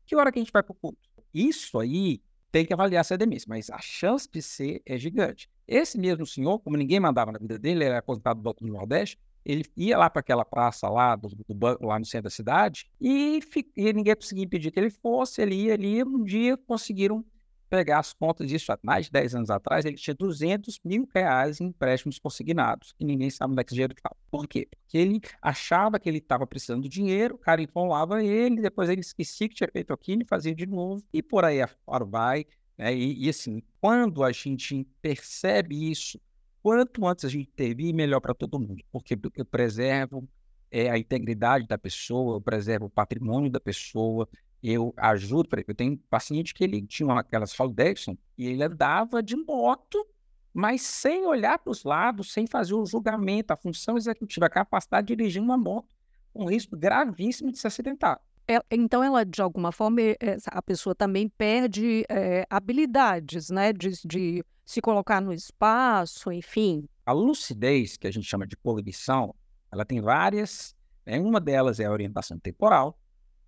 Que 0.06 0.16
hora 0.16 0.31
que 0.31 0.39
a 0.39 0.42
gente 0.42 0.51
vai 0.51 0.63
para 0.63 0.72
o 0.72 0.75
culto? 0.75 1.10
Isso 1.34 1.80
aí 1.80 2.22
tem 2.51 2.66
que 2.66 2.74
avaliar 2.74 3.04
se 3.04 3.13
é 3.13 3.18
demência, 3.18 3.45
mas 3.50 3.69
a 3.69 3.80
chance 3.80 4.30
de 4.31 4.42
ser 4.42 4.81
é 4.86 4.98
gigante. 4.98 5.50
Esse 5.68 5.98
mesmo 5.98 6.25
senhor, 6.25 6.60
como 6.60 6.78
ninguém 6.78 7.00
mandava 7.00 7.31
na 7.31 7.39
vida 7.39 7.60
dele, 7.60 7.80
ele 7.80 7.86
era 7.86 8.00
aposentado 8.00 8.39
do 8.39 8.44
Banco 8.44 8.66
do 8.66 8.72
Nordeste, 8.72 9.19
ele 9.44 9.66
ia 9.75 9.98
lá 9.98 10.10
para 10.10 10.19
aquela 10.19 10.44
praça 10.44 10.89
lá 10.89 11.16
do, 11.16 11.30
do, 11.30 11.54
banco, 11.54 11.86
lá 11.86 11.98
no 12.00 12.06
centro 12.06 12.25
da 12.25 12.30
cidade, 12.30 12.89
e, 13.00 13.39
e, 13.75 13.94
ninguém 13.94 14.16
conseguia 14.16 14.44
impedir 14.44 14.72
que 14.72 14.80
ele 14.80 14.89
fosse, 14.89 15.42
ele 15.42 15.56
ia, 15.56 15.75
ia, 15.75 16.06
um 16.06 16.24
dia 16.24 16.57
conseguiram 16.57 17.24
pegar 17.69 18.00
as 18.00 18.14
contas 18.14 18.48
disso 18.48 18.72
há 18.72 18.80
mais 18.81 19.06
de 19.06 19.12
10 19.12 19.36
anos 19.36 19.50
atrás, 19.50 19.86
ele 19.86 19.96
tinha 19.98 20.16
200 20.16 20.80
mil 20.84 21.08
reais 21.14 21.60
em 21.62 21.68
empréstimos 21.68 22.19
consignados, 22.19 22.94
e 23.00 23.06
ninguém 23.06 23.30
sabe 23.30 23.52
onde 23.52 23.62
é 23.62 23.64
que 23.64 23.69
esse 23.69 23.75
dinheiro 23.75 23.94
estava. 23.94 24.16
Por 24.31 24.48
quê? 24.48 24.68
Porque 24.69 24.98
ele 24.98 25.22
achava 25.42 26.00
que 26.00 26.10
ele 26.10 26.19
estava 26.19 26.48
precisando 26.48 26.84
de 26.84 26.90
dinheiro, 26.90 27.36
o 27.36 27.38
cara 27.38 27.62
informava 27.62 28.24
ele, 28.24 28.62
depois 28.62 28.89
ele 28.89 29.01
esquecia 29.01 29.48
que 29.48 29.56
tinha 29.56 29.70
feito 29.72 29.94
aquilo, 29.94 30.25
fazia 30.25 30.56
de 30.56 30.65
novo, 30.65 31.03
e 31.13 31.22
por 31.22 31.46
aí 31.46 31.62
afora 31.62 32.06
vai. 32.06 32.46
Né? 32.77 32.96
E, 32.96 33.25
e 33.25 33.30
assim, 33.30 33.62
quando 33.82 34.24
a 34.24 34.32
gente 34.32 34.88
percebe 35.01 35.91
isso, 35.91 36.20
quanto 36.62 37.06
antes 37.06 37.25
a 37.25 37.30
gente 37.30 37.50
intervir, 37.50 37.94
melhor 37.94 38.20
para 38.20 38.34
todo 38.34 38.60
mundo, 38.60 38.84
porque 38.91 39.18
eu 39.36 39.46
preservo 39.46 40.27
é, 40.72 40.89
a 40.89 40.98
integridade 40.98 41.68
da 41.68 41.77
pessoa, 41.77 42.38
eu 42.38 42.41
preservo 42.41 42.86
o 42.86 42.89
patrimônio 42.89 43.50
da 43.50 43.60
pessoa, 43.60 44.27
eu 44.64 44.94
ajudo, 44.98 45.50
por 45.50 45.58
exemplo, 45.58 45.72
eu 45.72 45.76
tenho 45.76 45.94
um 45.94 45.98
paciente 46.10 46.54
que 46.54 46.64
ele 46.64 46.82
tinha 46.82 47.14
aquelas 47.14 47.56
Davidson 47.74 48.18
e 48.38 48.48
ele 48.48 48.64
andava 48.64 49.22
de 49.22 49.36
moto, 49.36 50.06
mas 50.54 50.82
sem 50.82 51.26
olhar 51.26 51.60
para 51.60 51.72
os 51.72 51.84
lados, 51.84 52.34
sem 52.34 52.48
fazer 52.48 52.74
o 52.74 52.86
julgamento, 52.86 53.54
a 53.54 53.58
função 53.58 53.98
executiva, 53.98 54.48
a 54.48 54.50
capacidade 54.50 55.08
de 55.08 55.16
dirigir 55.16 55.42
uma 55.42 55.58
moto, 55.58 55.96
um 56.34 56.46
risco 56.46 56.76
gravíssimo 56.76 57.52
de 57.52 57.60
se 57.60 57.68
acidentar. 57.68 58.20
É, 58.48 58.62
então, 58.72 59.04
ela, 59.04 59.26
de 59.26 59.42
alguma 59.42 59.72
forma, 59.72 60.02
eh, 60.02 60.18
a 60.46 60.62
pessoa 60.62 60.96
também 60.96 61.28
perde 61.28 62.06
é, 62.10 62.46
habilidades, 62.50 63.50
né? 63.50 63.74
De, 63.74 63.92
de 64.06 64.44
se 64.66 64.82
colocar 64.82 65.22
no 65.22 65.34
espaço, 65.34 66.32
enfim. 66.32 66.88
A 67.06 67.12
lucidez, 67.12 67.98
que 67.98 68.08
a 68.08 68.12
gente 68.12 68.26
chama 68.26 68.48
de 68.48 68.56
cognição, 68.56 69.36
ela 69.70 69.84
tem 69.84 70.00
várias. 70.00 70.74
Né? 71.06 71.20
Uma 71.20 71.42
delas 71.42 71.80
é 71.80 71.86
a 71.86 71.92
orientação 71.92 72.40
temporal, 72.40 72.98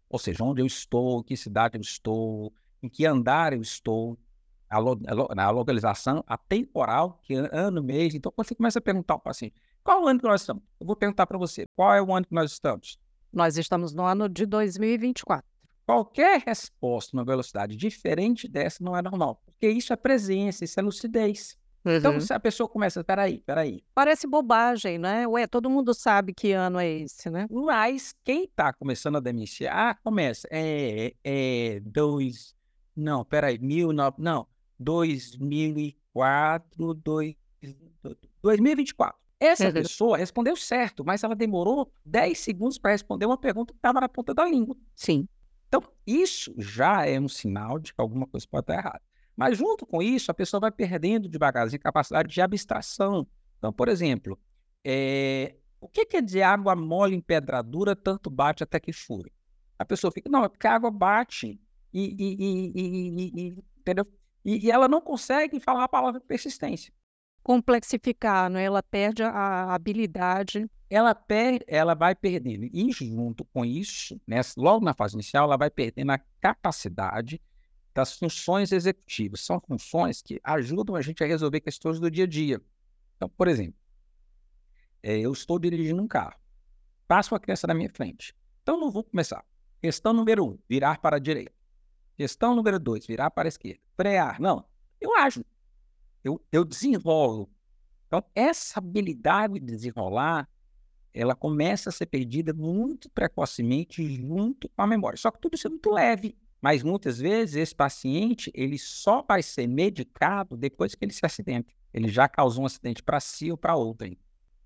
ou 0.10 0.18
seja, 0.18 0.44
onde 0.44 0.62
eu 0.62 0.66
estou, 0.66 1.20
em 1.20 1.24
que 1.24 1.38
cidade 1.38 1.78
eu 1.78 1.82
estou, 1.82 2.52
em 2.82 2.90
que 2.90 3.06
andar 3.06 3.54
eu 3.54 3.62
estou, 3.62 4.18
a, 4.70 4.78
lo, 4.78 5.00
a 5.38 5.50
localização, 5.50 6.24
a 6.28 6.38
temporal, 6.38 7.20
que 7.24 7.34
é 7.34 7.50
ano, 7.52 7.84
mês. 7.84 8.14
Então, 8.14 8.32
quando 8.32 8.48
você 8.48 8.56
começa 8.56 8.80
a 8.80 8.82
perguntar 8.82 9.16
ao 9.16 9.20
paciente, 9.20 9.56
qual 9.84 10.04
o 10.04 10.08
ano 10.08 10.20
que 10.20 10.28
nós 10.28 10.42
estamos? 10.42 10.64
Eu 10.80 10.86
vou 10.86 10.96
perguntar 10.96 11.26
para 11.26 11.38
você, 11.38 11.66
qual 11.76 11.94
é 11.94 12.02
o 12.02 12.14
ano 12.14 12.26
que 12.26 12.34
nós 12.34 12.52
estamos? 12.52 13.00
Nós 13.32 13.58
estamos 13.58 13.94
no 13.94 14.04
ano 14.04 14.30
de 14.30 14.46
2024. 14.46 15.46
Qualquer 15.86 16.42
resposta 16.46 17.16
numa 17.16 17.26
velocidade 17.26 17.76
diferente 17.76 18.48
dessa 18.48 18.84
não 18.84 18.96
é 18.96 19.02
normal, 19.02 19.42
porque 19.44 19.68
isso 19.68 19.92
é 19.92 19.96
presença, 19.96 20.64
isso 20.64 20.80
é 20.80 20.84
lucidez. 20.84 21.58
Então, 21.82 21.92
uhum. 21.92 21.98
Então, 21.98 22.20
se 22.20 22.34
a 22.34 22.40
pessoa 22.40 22.68
começa, 22.68 23.04
peraí, 23.04 23.44
peraí. 23.46 23.84
Parece 23.94 24.26
bobagem, 24.28 24.98
né? 24.98 25.28
Ué, 25.28 25.46
todo 25.48 25.70
mundo 25.70 25.94
sabe 25.94 26.34
que 26.34 26.52
ano 26.52 26.80
é 26.80 26.90
esse, 26.90 27.30
né? 27.30 27.46
Mas 27.50 28.16
quem 28.24 28.46
está 28.46 28.74
começando 28.74 29.18
a 29.18 29.20
demenciar, 29.20 29.78
ah, 29.78 29.94
começa, 30.04 30.48
é, 30.52 31.14
é, 31.24 31.80
dois, 31.82 32.56
não, 32.96 33.24
peraí, 33.24 33.60
mil, 33.60 33.94
não, 33.94 34.12
não, 34.18 34.48
2004, 34.80 36.96
dois, 36.96 37.36
2024. 38.42 39.16
Essa 39.40 39.68
uhum. 39.68 39.74
pessoa 39.74 40.18
respondeu 40.18 40.56
certo, 40.58 41.06
mas 41.06 41.24
ela 41.24 41.34
demorou 41.34 41.90
10 42.06 42.38
segundos 42.38 42.78
para 42.78 42.92
responder 42.92 43.26
uma 43.26 43.38
pergunta 43.38 43.72
que 43.72 43.78
estava 43.78 44.02
na 44.02 44.10
ponta 44.10 44.34
da 44.34 44.44
língua. 44.44 44.76
Sim. 44.94 45.26
Então, 45.70 45.82
isso 46.06 46.54
já 46.58 47.06
é 47.06 47.18
um 47.20 47.30
sinal 47.30 47.80
de 47.80 47.94
que 47.94 48.02
alguma 48.02 48.28
coisa 48.28 48.46
pode 48.50 48.64
estar 48.64 48.74
errada. 48.74 49.02
Mas, 49.40 49.58
junto 49.58 49.86
com 49.86 50.02
isso, 50.02 50.30
a 50.30 50.34
pessoa 50.34 50.60
vai 50.60 50.70
perdendo 50.70 51.30
devagarzinho 51.30 51.82
capacidade 51.82 52.28
de 52.28 52.42
abstração. 52.42 53.26
Então, 53.58 53.72
por 53.72 53.88
exemplo, 53.88 54.38
é... 54.84 55.56
o 55.80 55.88
que 55.88 56.06
quer 56.06 56.22
dizer 56.22 56.42
água 56.42 56.76
mole 56.76 57.16
em 57.16 57.22
pedra 57.22 57.62
dura, 57.62 57.96
tanto 57.96 58.30
bate 58.30 58.64
até 58.64 58.82
que 58.82 58.92
fura? 58.92 59.32
A 59.78 59.86
pessoa 59.86 60.12
fica, 60.12 60.30
não, 60.30 60.44
é 60.44 60.50
porque 60.50 60.68
a 60.68 60.76
água 60.76 60.92
bate 60.92 61.58
e, 61.94 62.16
e, 62.20 62.36
e, 62.76 63.32
e 63.34 63.64
entendeu? 63.80 64.06
E, 64.44 64.70
ela 64.70 64.90
não 64.90 65.00
consegue 65.00 65.58
falar 65.62 65.86
a 65.86 65.88
palavra 65.88 66.20
persistência. 66.20 66.92
Complexificar, 67.42 68.50
né? 68.50 68.64
ela 68.64 68.84
perde 68.84 69.24
a 69.24 69.74
habilidade. 69.74 70.70
Ela, 70.90 71.16
per 71.16 71.64
ela 71.66 71.94
vai 71.94 72.14
perdendo. 72.14 72.66
E 72.74 72.92
junto 72.92 73.46
com 73.46 73.64
isso, 73.64 74.20
né, 74.28 74.42
logo 74.58 74.84
na 74.84 74.94
fase 74.94 75.14
inicial, 75.16 75.46
ela 75.46 75.56
vai 75.56 75.70
perdendo 75.70 76.12
a 76.12 76.20
capacidade 76.42 77.42
das 78.00 78.18
funções 78.18 78.72
executivas. 78.72 79.42
São 79.42 79.60
funções 79.60 80.22
que 80.22 80.40
ajudam 80.42 80.96
a 80.96 81.02
gente 81.02 81.22
a 81.22 81.28
resolver 81.28 81.60
questões 81.60 82.00
do 82.00 82.10
dia 82.10 82.24
a 82.24 82.28
dia. 82.28 82.62
Então, 83.18 83.28
por 83.28 83.50
exemplo, 83.50 83.78
é, 85.04 85.20
eu 85.20 85.34
estou 85.34 85.60
dirigindo 85.60 86.02
um 86.02 86.08
carro, 86.08 86.40
passo 87.08 87.34
uma 87.34 87.40
criança 87.40 87.68
na 87.68 87.74
minha 87.74 87.90
frente. 87.90 88.34
Então, 88.62 88.80
não 88.80 88.90
vou 88.90 89.04
começar. 89.04 89.44
Questão 89.82 90.14
número 90.14 90.46
um, 90.46 90.58
virar 90.70 91.00
para 91.02 91.18
a 91.18 91.20
direita. 91.20 91.54
Questão 92.16 92.56
número 92.56 92.80
dois, 92.80 93.06
virar 93.06 93.32
para 93.32 93.48
a 93.48 93.50
esquerda. 93.50 93.82
Frear. 93.98 94.42
Não, 94.42 94.66
eu 95.02 95.16
ajo. 95.18 95.44
Eu, 96.24 96.42
eu 96.52 96.64
desenrolo. 96.64 97.50
Então, 98.08 98.24
essa 98.34 98.80
habilidade 98.80 99.56
de 99.56 99.66
desenrolar, 99.66 100.48
ela 101.14 101.36
começa 101.36 101.90
a 101.90 101.92
ser 101.92 102.06
perdida 102.06 102.54
muito 102.54 103.10
precocemente 103.10 104.06
junto 104.16 104.70
com 104.70 104.82
a 104.82 104.88
memória. 104.88 105.18
Só 105.18 105.32
que 105.32 105.40
tudo 105.40 105.56
isso 105.56 105.68
é 105.68 105.70
muito 105.70 105.92
leve. 105.92 106.38
Mas 106.62 106.84
muitas 106.84 107.20
vezes 107.20 107.56
esse 107.56 107.76
paciente 107.76 108.52
ele 108.54 108.78
só 108.78 109.24
vai 109.28 109.42
ser 109.42 109.68
medicado 109.68 110.58
depois 110.58 110.94
que 110.94 111.06
ele 111.06 111.14
se 111.14 111.26
acidente. 111.26 111.76
Ele 111.94 112.08
já 112.08 112.28
causou 112.28 112.64
um 112.64 112.66
acidente 112.66 113.02
para 113.02 113.20
si 113.20 113.50
ou 113.50 113.58
para 113.58 113.76
outrem. 113.76 114.18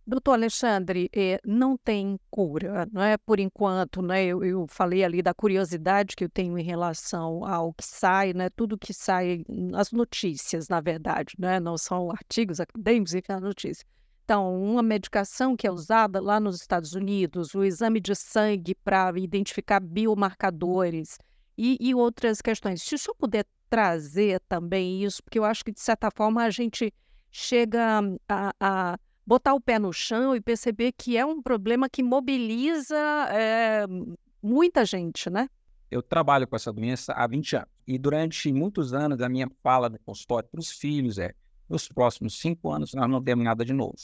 Doutor 0.06 0.34
Alexandre, 0.34 1.10
eh, 1.16 1.40
não 1.46 1.78
tem 1.78 2.20
cura, 2.30 2.86
não 2.92 3.02
é? 3.02 3.18
Por 3.18 3.40
enquanto, 3.40 4.02
né? 4.02 4.26
Eu, 4.26 4.44
eu, 4.44 4.68
falei 4.68 5.02
ali 5.02 5.22
da 5.22 5.34
curiosidade 5.34 6.14
que 6.14 6.26
eu 6.26 6.30
tenho 6.30 6.60
em 6.60 6.64
relação 6.64 7.46
ao 7.46 7.74
que 7.74 7.86
sai, 7.86 8.34
né? 8.34 8.50
Tudo 8.50 8.78
que 8.78 8.94
sai, 8.94 9.46
as 9.74 9.94
notícias, 9.94 10.68
na 10.68 10.82
verdade, 10.82 11.36
né? 11.40 11.58
Não 11.58 11.78
são 11.78 12.12
artigos 12.12 12.60
acadêmicos, 12.60 13.14
enfim, 13.14 13.32
as 13.32 13.42
notícias. 13.42 13.86
Então, 14.26 14.62
uma 14.62 14.84
medicação 14.84 15.56
que 15.56 15.66
é 15.66 15.72
usada 15.72 16.20
lá 16.20 16.38
nos 16.38 16.58
Estados 16.58 16.94
Unidos, 16.94 17.56
o 17.56 17.64
exame 17.64 18.02
de 18.02 18.14
sangue 18.14 18.76
para 18.76 19.18
identificar 19.18 19.80
biomarcadores 19.80 21.18
e, 21.57 21.77
e 21.79 21.93
outras 21.93 22.41
questões. 22.41 22.81
Se 22.81 22.95
o 22.95 22.98
senhor 22.98 23.15
puder 23.15 23.45
trazer 23.69 24.39
também 24.48 25.03
isso, 25.03 25.24
porque 25.24 25.39
eu 25.39 25.45
acho 25.45 25.63
que, 25.63 25.72
de 25.72 25.79
certa 25.79 26.12
forma, 26.12 26.43
a 26.43 26.50
gente 26.50 26.93
chega 27.31 28.00
a, 28.29 28.53
a 28.60 29.00
botar 29.25 29.53
o 29.53 29.62
pé 29.62 29.79
no 29.79 29.91
chão 29.91 30.36
e 30.36 30.41
perceber 30.41 30.91
que 30.91 31.17
é 31.17 31.25
um 31.25 31.41
problema 31.41 31.89
que 31.89 32.03
mobiliza 32.03 32.95
é, 33.31 33.86
muita 34.41 34.86
gente, 34.86 35.29
né? 35.29 35.50
Eu 35.89 36.01
trabalho 36.01 36.48
com 36.48 36.55
essa 36.55 36.72
doença 36.72 37.13
há 37.13 37.25
20 37.27 37.55
anos. 37.55 37.69
E 37.88 37.98
durante 37.98 38.51
muitos 38.51 38.93
anos, 38.93 39.22
a 39.22 39.29
minha 39.29 39.50
fala 39.62 39.89
no 39.89 40.00
consultório 40.00 40.50
para 40.50 40.60
os 40.60 40.72
filhos 40.72 41.17
é: 41.17 41.33
nos 41.69 41.88
próximos 41.88 42.39
cinco 42.39 42.72
anos, 42.72 42.93
nós 42.93 43.10
não 43.10 43.24
temos 43.24 43.43
nada 43.43 43.63
de 43.63 43.74
novo. 43.74 43.95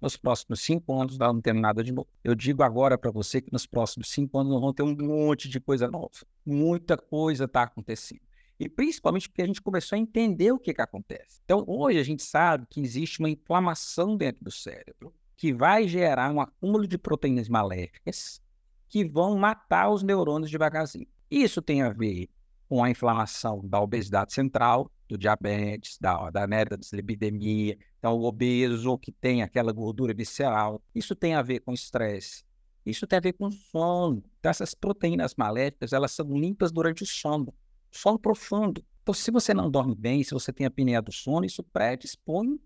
Nos 0.00 0.16
próximos 0.16 0.60
cinco 0.60 0.92
anos, 0.98 1.18
nós 1.18 1.32
não 1.32 1.40
temos 1.40 1.62
nada 1.62 1.82
de 1.82 1.92
novo. 1.92 2.08
Eu 2.22 2.34
digo 2.34 2.62
agora 2.62 2.98
para 2.98 3.10
você 3.10 3.40
que 3.40 3.52
nos 3.52 3.66
próximos 3.66 4.10
cinco 4.10 4.38
anos, 4.38 4.52
nós 4.52 4.60
vamos 4.60 4.74
ter 4.76 4.82
um 4.82 4.94
monte 4.94 5.48
de 5.48 5.58
coisa 5.58 5.88
nova. 5.88 6.10
Muita 6.44 6.96
coisa 6.96 7.44
está 7.44 7.62
acontecendo. 7.62 8.20
E 8.58 8.68
principalmente 8.68 9.28
porque 9.28 9.42
a 9.42 9.46
gente 9.46 9.60
começou 9.60 9.96
a 9.96 9.98
entender 9.98 10.52
o 10.52 10.58
que, 10.58 10.72
que 10.72 10.80
acontece. 10.80 11.40
Então, 11.44 11.64
hoje 11.66 11.98
a 11.98 12.02
gente 12.02 12.22
sabe 12.22 12.66
que 12.68 12.80
existe 12.80 13.20
uma 13.20 13.28
inflamação 13.28 14.16
dentro 14.16 14.44
do 14.44 14.50
cérebro 14.50 15.12
que 15.36 15.52
vai 15.52 15.86
gerar 15.86 16.32
um 16.32 16.40
acúmulo 16.40 16.86
de 16.86 16.96
proteínas 16.96 17.48
maléficas 17.48 18.40
que 18.88 19.04
vão 19.04 19.36
matar 19.36 19.90
os 19.90 20.02
neurônios 20.02 20.50
devagarzinho. 20.50 21.06
Isso 21.30 21.60
tem 21.60 21.82
a 21.82 21.90
ver 21.90 22.30
com 22.68 22.82
a 22.82 22.90
inflamação 22.90 23.60
da 23.64 23.80
obesidade 23.80 24.32
central, 24.32 24.90
do 25.08 25.16
diabetes, 25.16 25.98
da, 26.00 26.30
da, 26.30 26.46
né, 26.46 26.64
da 26.64 26.76
dislipidemia, 26.76 27.78
então 27.98 28.14
o 28.14 28.24
obeso 28.24 28.98
que 28.98 29.12
tem 29.12 29.42
aquela 29.42 29.72
gordura 29.72 30.12
visceral. 30.12 30.82
Isso 30.94 31.14
tem 31.14 31.34
a 31.34 31.42
ver 31.42 31.60
com 31.60 31.72
estresse. 31.72 32.44
Isso 32.84 33.06
tem 33.06 33.18
a 33.18 33.20
ver 33.20 33.32
com 33.32 33.50
sono. 33.50 34.22
Então, 34.38 34.50
essas 34.50 34.74
proteínas 34.74 35.34
maléficas, 35.36 35.92
elas 35.92 36.12
são 36.12 36.26
limpas 36.36 36.72
durante 36.72 37.02
o 37.02 37.06
sono 37.06 37.52
sono 37.96 38.18
profundo. 38.18 38.84
Então, 39.02 39.14
se 39.14 39.30
você 39.30 39.54
não 39.54 39.70
dorme 39.70 39.94
bem, 39.94 40.22
se 40.22 40.34
você 40.34 40.52
tem 40.52 40.66
apneia 40.66 41.00
do 41.00 41.12
sono, 41.12 41.46
isso 41.46 41.62
predispõe 41.62 42.58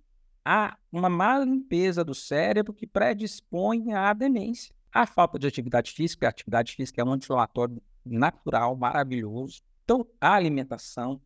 a 0.45 0.76
uma 0.90 1.09
má 1.09 1.38
limpeza 1.38 2.02
do 2.02 2.14
cérebro 2.14 2.73
que 2.73 2.87
predispõe 2.87 3.92
à 3.92 4.12
demência. 4.12 4.75
A 4.92 5.07
falta 5.07 5.38
de 5.38 5.47
atividade 5.47 5.92
física, 5.92 6.26
a 6.26 6.30
atividade 6.30 6.75
física 6.75 7.00
é 7.00 7.04
um 7.04 7.12
anti-inflamatório 7.12 7.80
natural, 8.04 8.75
maravilhoso. 8.75 9.62
Então, 9.90 10.06
a 10.20 10.35
alimentação 10.35 11.20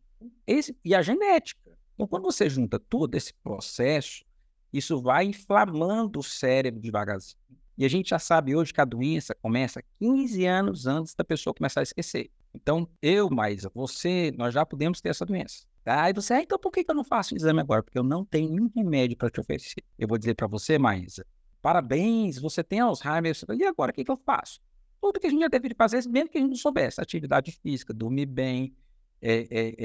esse, 0.47 0.75
e 0.83 0.95
a 0.95 1.01
genética. 1.03 1.77
Então, 1.93 2.07
quando 2.07 2.23
você 2.23 2.49
junta 2.49 2.79
todo 2.79 3.13
esse 3.13 3.31
processo, 3.43 4.25
isso 4.73 4.99
vai 4.99 5.25
inflamando 5.25 6.17
o 6.17 6.23
cérebro 6.23 6.81
devagarzinho. 6.81 7.37
E 7.77 7.85
a 7.85 7.87
gente 7.87 8.09
já 8.09 8.17
sabe 8.17 8.55
hoje 8.55 8.73
que 8.73 8.81
a 8.81 8.85
doença 8.85 9.35
começa 9.39 9.83
15 9.99 10.47
anos 10.47 10.87
antes 10.87 11.13
da 11.13 11.23
pessoa 11.23 11.53
começar 11.53 11.81
a 11.81 11.83
esquecer. 11.83 12.31
Então, 12.55 12.89
eu, 13.03 13.29
Maísa, 13.29 13.69
você, 13.71 14.33
nós 14.35 14.51
já 14.51 14.65
podemos 14.65 14.99
ter 14.99 15.09
essa 15.09 15.27
doença. 15.27 15.67
Tá? 15.83 16.01
Aí 16.01 16.13
você, 16.13 16.33
ah, 16.33 16.41
então 16.41 16.57
por 16.57 16.71
que 16.71 16.83
eu 16.89 16.95
não 16.95 17.03
faço 17.03 17.35
o 17.35 17.37
exame 17.37 17.59
agora? 17.59 17.83
Porque 17.83 17.99
eu 17.99 18.03
não 18.03 18.25
tenho 18.25 18.49
nenhum 18.49 18.71
remédio 18.75 19.15
para 19.15 19.29
te 19.29 19.39
oferecer. 19.39 19.83
Eu 19.95 20.07
vou 20.07 20.17
dizer 20.17 20.33
para 20.33 20.47
você, 20.47 20.79
Maísa, 20.79 21.23
parabéns, 21.61 22.39
você 22.39 22.63
tem 22.63 22.79
Alzheimer. 22.79 23.37
E 23.59 23.63
agora, 23.63 23.91
o 23.91 23.93
que, 23.93 24.03
que 24.03 24.11
eu 24.11 24.17
faço? 24.17 24.59
Tudo 25.05 25.19
que 25.19 25.27
a 25.27 25.29
gente 25.29 25.41
já 25.41 25.47
deveria 25.47 25.75
fazer, 25.77 26.03
mesmo 26.09 26.31
que 26.31 26.39
a 26.39 26.41
gente 26.41 26.49
não 26.49 26.57
soubesse. 26.57 26.99
Atividade 26.99 27.51
física, 27.51 27.93
dormir 27.93 28.25
bem, 28.25 28.75
é, 29.21 29.47
é, 29.51 29.75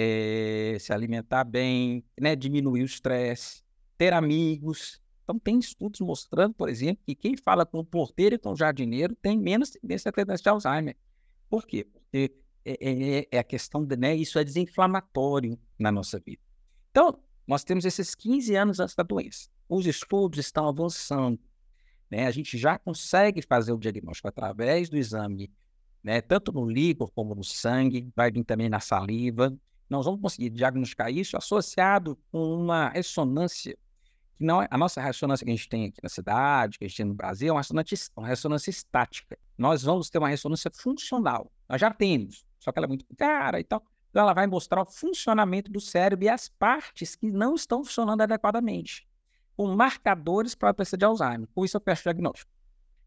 é, 0.72 0.78
se 0.78 0.94
alimentar 0.94 1.44
bem, 1.44 2.02
né? 2.18 2.34
diminuir 2.34 2.80
o 2.80 2.86
estresse, 2.86 3.62
ter 3.98 4.14
amigos. 4.14 4.98
Então, 5.22 5.38
tem 5.38 5.58
estudos 5.58 6.00
mostrando, 6.00 6.54
por 6.54 6.70
exemplo, 6.70 7.02
que 7.06 7.14
quem 7.14 7.36
fala 7.36 7.66
com 7.66 7.80
o 7.80 7.84
porteiro 7.84 8.36
e 8.36 8.38
com 8.38 8.52
o 8.52 8.56
jardineiro 8.56 9.14
tem 9.14 9.38
menos 9.38 9.68
tendência 9.68 10.08
a 10.08 10.12
ter 10.12 10.24
de 10.24 10.48
Alzheimer. 10.48 10.96
Por 11.50 11.66
quê? 11.66 11.84
Porque 11.84 12.34
é, 12.64 12.78
é, 12.80 13.18
é, 13.18 13.28
é, 13.30 13.38
a 13.40 13.44
questão, 13.44 13.84
de, 13.84 13.98
né? 13.98 14.16
Isso 14.16 14.38
é 14.38 14.42
desinflamatório 14.42 15.60
na 15.78 15.92
nossa 15.92 16.18
vida. 16.18 16.40
Então, 16.90 17.22
nós 17.46 17.62
temos 17.62 17.84
esses 17.84 18.14
15 18.14 18.54
anos 18.56 18.80
antes 18.80 18.94
da 18.94 19.02
doença. 19.02 19.50
Os 19.68 19.84
estudos 19.84 20.38
estão 20.38 20.66
avançando. 20.66 21.38
Né? 22.10 22.26
A 22.26 22.30
gente 22.30 22.58
já 22.58 22.78
consegue 22.78 23.42
fazer 23.42 23.72
o 23.72 23.78
diagnóstico 23.78 24.28
através 24.28 24.88
do 24.88 24.96
exame, 24.96 25.50
né? 26.02 26.20
tanto 26.20 26.52
no 26.52 26.68
líquor 26.68 27.10
como 27.12 27.34
no 27.34 27.44
sangue, 27.44 28.10
vai 28.16 28.30
vir 28.30 28.44
também 28.44 28.68
na 28.68 28.80
saliva. 28.80 29.54
Nós 29.88 30.04
vamos 30.04 30.20
conseguir 30.20 30.50
diagnosticar 30.50 31.10
isso 31.10 31.36
associado 31.36 32.18
com 32.30 32.54
uma 32.54 32.88
ressonância 32.88 33.76
que 34.40 34.44
não 34.44 34.62
é 34.62 34.66
a 34.70 34.78
nossa 34.78 35.02
ressonância 35.02 35.44
que 35.44 35.52
a 35.52 35.54
gente 35.54 35.68
tem 35.68 35.84
aqui 35.84 36.00
na 36.02 36.08
cidade, 36.08 36.78
que 36.78 36.84
a 36.86 36.88
gente 36.88 36.96
tem 36.96 37.04
no 37.04 37.12
Brasil, 37.12 37.48
é 37.48 37.52
uma 37.52 37.60
ressonância, 37.60 38.10
uma 38.16 38.26
ressonância 38.26 38.70
estática. 38.70 39.38
Nós 39.58 39.82
vamos 39.82 40.08
ter 40.08 40.16
uma 40.16 40.30
ressonância 40.30 40.70
funcional. 40.74 41.52
Nós 41.68 41.78
já 41.78 41.92
temos, 41.92 42.46
só 42.58 42.72
que 42.72 42.78
ela 42.78 42.86
é 42.86 42.88
muito 42.88 43.04
cara 43.18 43.60
e 43.60 43.64
tal. 43.64 43.84
Então, 44.08 44.22
ela 44.22 44.32
vai 44.32 44.46
mostrar 44.46 44.80
o 44.80 44.86
funcionamento 44.86 45.70
do 45.70 45.78
cérebro 45.78 46.24
e 46.24 46.28
as 46.30 46.48
partes 46.48 47.14
que 47.14 47.30
não 47.30 47.54
estão 47.54 47.84
funcionando 47.84 48.22
adequadamente, 48.22 49.06
com 49.60 49.76
marcadores 49.76 50.54
para 50.54 50.70
a 50.70 50.72
doença 50.72 50.96
de 50.96 51.04
Alzheimer. 51.04 51.46
Com 51.54 51.66
isso, 51.66 51.76
eu 51.76 51.82
peço 51.82 52.04
diagnóstico. 52.04 52.50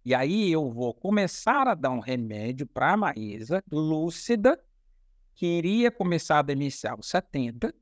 E 0.06 0.14
aí, 0.14 0.52
eu 0.52 0.70
vou 0.70 0.94
começar 0.94 1.68
a 1.68 1.74
dar 1.74 1.90
um 1.90 2.00
remédio 2.00 2.68
para 2.68 2.94
a 2.94 2.98
Maísa, 2.98 3.64
lúcida, 3.72 4.64
que 5.34 5.48
iria 5.48 5.90
começar 5.90 6.38
a 6.38 6.42
demenciar 6.44 6.94
aos 6.94 7.08
70 7.08 7.74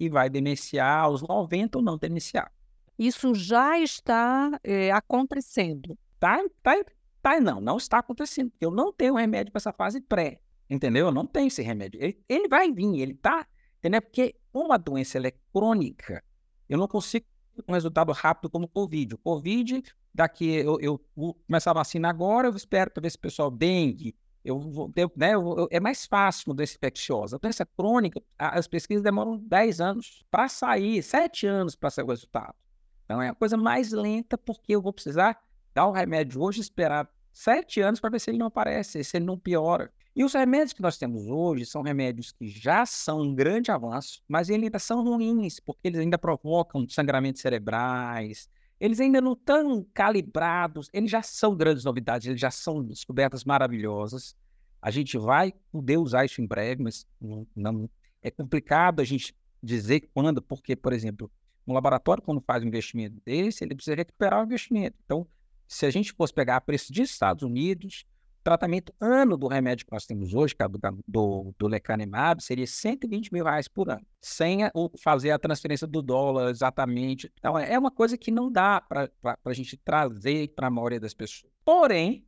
e 0.00 0.08
vai 0.08 0.28
demenciar 0.28 1.04
aos 1.04 1.22
90 1.22 1.78
ou 1.78 1.84
não 1.84 1.96
demenciar. 1.96 2.52
Isso 2.98 3.32
já 3.36 3.78
está 3.78 4.58
é, 4.64 4.90
acontecendo. 4.90 5.96
Tá, 6.18 6.44
tá, 6.60 6.74
tá, 7.22 7.38
não, 7.38 7.60
não 7.60 7.76
está 7.76 7.98
acontecendo. 7.98 8.50
Eu 8.60 8.72
não 8.72 8.92
tenho 8.92 9.14
remédio 9.14 9.52
para 9.52 9.60
essa 9.60 9.72
fase 9.72 10.00
pré. 10.00 10.40
Entendeu? 10.68 11.06
Eu 11.06 11.12
não 11.12 11.24
tenho 11.24 11.46
esse 11.46 11.62
remédio. 11.62 12.02
Ele, 12.02 12.20
ele 12.28 12.48
vai 12.48 12.72
vir, 12.72 12.98
ele 12.98 13.14
tá. 13.14 13.46
Entendeu? 13.78 14.02
Porque 14.02 14.34
uma 14.52 14.76
doença 14.76 15.18
ela 15.18 15.28
é 15.28 15.34
crônica, 15.52 16.20
eu 16.68 16.76
não 16.76 16.88
consigo 16.88 17.24
um 17.66 17.72
resultado 17.72 18.12
rápido 18.12 18.50
como 18.50 18.66
o 18.66 18.68
Covid. 18.68 19.14
O 19.14 19.18
Covid, 19.18 19.82
daqui 20.14 20.46
eu, 20.50 20.78
eu 20.80 21.00
vou 21.16 21.34
começar 21.46 21.70
a 21.70 21.74
vacina 21.74 22.08
agora, 22.08 22.48
eu 22.48 22.56
espero 22.56 22.90
para 22.90 23.00
ver 23.00 23.10
se 23.10 23.16
o 23.16 23.20
pessoal 23.20 23.50
dengue. 23.50 24.14
Eu 24.44 24.58
vou 24.58 24.92
né, 25.16 25.34
eu, 25.34 25.58
eu, 25.58 25.68
é 25.70 25.80
mais 25.80 26.06
fácil 26.06 26.54
doença 26.54 26.76
infecciosa. 26.76 27.36
A 27.36 27.38
doença 27.38 27.66
crônica, 27.66 28.22
as 28.38 28.66
pesquisas 28.66 29.02
demoram 29.02 29.36
10 29.36 29.80
anos 29.80 30.24
para 30.30 30.48
sair, 30.48 31.02
7 31.02 31.46
anos 31.46 31.74
para 31.74 31.90
sair 31.90 32.04
o 32.04 32.08
resultado. 32.08 32.54
Então 33.04 33.20
é 33.20 33.28
a 33.28 33.34
coisa 33.34 33.56
mais 33.56 33.92
lenta, 33.92 34.36
porque 34.38 34.74
eu 34.74 34.82
vou 34.82 34.92
precisar 34.92 35.38
dar 35.74 35.86
o 35.86 35.92
remédio 35.92 36.42
hoje, 36.42 36.60
esperar 36.60 37.10
7 37.32 37.80
anos 37.80 38.00
para 38.00 38.10
ver 38.10 38.20
se 38.20 38.30
ele 38.30 38.38
não 38.38 38.46
aparece, 38.46 39.02
se 39.02 39.16
ele 39.16 39.24
não 39.24 39.38
piora. 39.38 39.92
E 40.18 40.24
os 40.24 40.32
remédios 40.34 40.72
que 40.72 40.82
nós 40.82 40.98
temos 40.98 41.28
hoje 41.28 41.64
são 41.64 41.80
remédios 41.80 42.32
que 42.32 42.48
já 42.48 42.84
são 42.84 43.20
um 43.20 43.32
grande 43.32 43.70
avanço, 43.70 44.20
mas 44.26 44.48
eles 44.48 44.64
ainda 44.64 44.80
são 44.80 45.04
ruins, 45.04 45.60
porque 45.60 45.86
eles 45.86 46.00
ainda 46.00 46.18
provocam 46.18 46.88
sangramentos 46.88 47.40
cerebrais, 47.40 48.50
eles 48.80 48.98
ainda 48.98 49.20
não 49.20 49.34
estão 49.34 49.86
calibrados, 49.94 50.90
eles 50.92 51.08
já 51.08 51.22
são 51.22 51.54
grandes 51.54 51.84
novidades, 51.84 52.26
eles 52.26 52.40
já 52.40 52.50
são 52.50 52.82
descobertas 52.82 53.44
maravilhosas. 53.44 54.34
A 54.82 54.90
gente 54.90 55.16
vai 55.16 55.54
poder 55.70 55.98
usar 55.98 56.24
isso 56.24 56.42
em 56.42 56.46
breve, 56.48 56.82
mas 56.82 57.06
não, 57.20 57.46
não 57.54 57.90
é 58.20 58.28
complicado 58.28 58.98
a 58.98 59.04
gente 59.04 59.32
dizer 59.62 60.10
quando, 60.12 60.42
porque, 60.42 60.74
por 60.74 60.92
exemplo, 60.92 61.30
um 61.64 61.72
laboratório, 61.72 62.24
quando 62.24 62.40
faz 62.40 62.64
um 62.64 62.66
investimento 62.66 63.22
desse, 63.24 63.62
ele 63.62 63.76
precisa 63.76 63.94
recuperar 63.94 64.40
o 64.42 64.46
investimento. 64.46 64.96
Então, 65.04 65.24
se 65.68 65.86
a 65.86 65.90
gente 65.90 66.12
fosse 66.12 66.34
pegar 66.34 66.56
a 66.56 66.60
preço 66.60 66.92
dos 66.92 67.08
Estados 67.08 67.44
Unidos, 67.44 68.04
tratamento 68.42 68.94
ano 69.00 69.36
do 69.36 69.46
remédio 69.46 69.86
que 69.86 69.92
nós 69.92 70.06
temos 70.06 70.34
hoje, 70.34 70.54
que 70.54 70.62
é 70.62 70.68
do, 70.68 70.78
do, 71.06 71.54
do 71.58 71.66
lecanemab, 71.66 72.42
seria 72.42 72.66
120 72.66 73.32
mil 73.32 73.44
reais 73.44 73.68
por 73.68 73.90
ano, 73.90 74.06
sem 74.20 74.64
a, 74.64 74.72
fazer 75.02 75.30
a 75.30 75.38
transferência 75.38 75.86
do 75.86 76.02
dólar 76.02 76.50
exatamente. 76.50 77.30
Então, 77.38 77.58
é, 77.58 77.72
é 77.72 77.78
uma 77.78 77.90
coisa 77.90 78.16
que 78.16 78.30
não 78.30 78.50
dá 78.50 78.80
para 78.80 79.10
a 79.44 79.52
gente 79.52 79.76
trazer 79.76 80.48
para 80.54 80.68
a 80.68 80.70
maioria 80.70 81.00
das 81.00 81.14
pessoas. 81.14 81.52
Porém, 81.64 82.24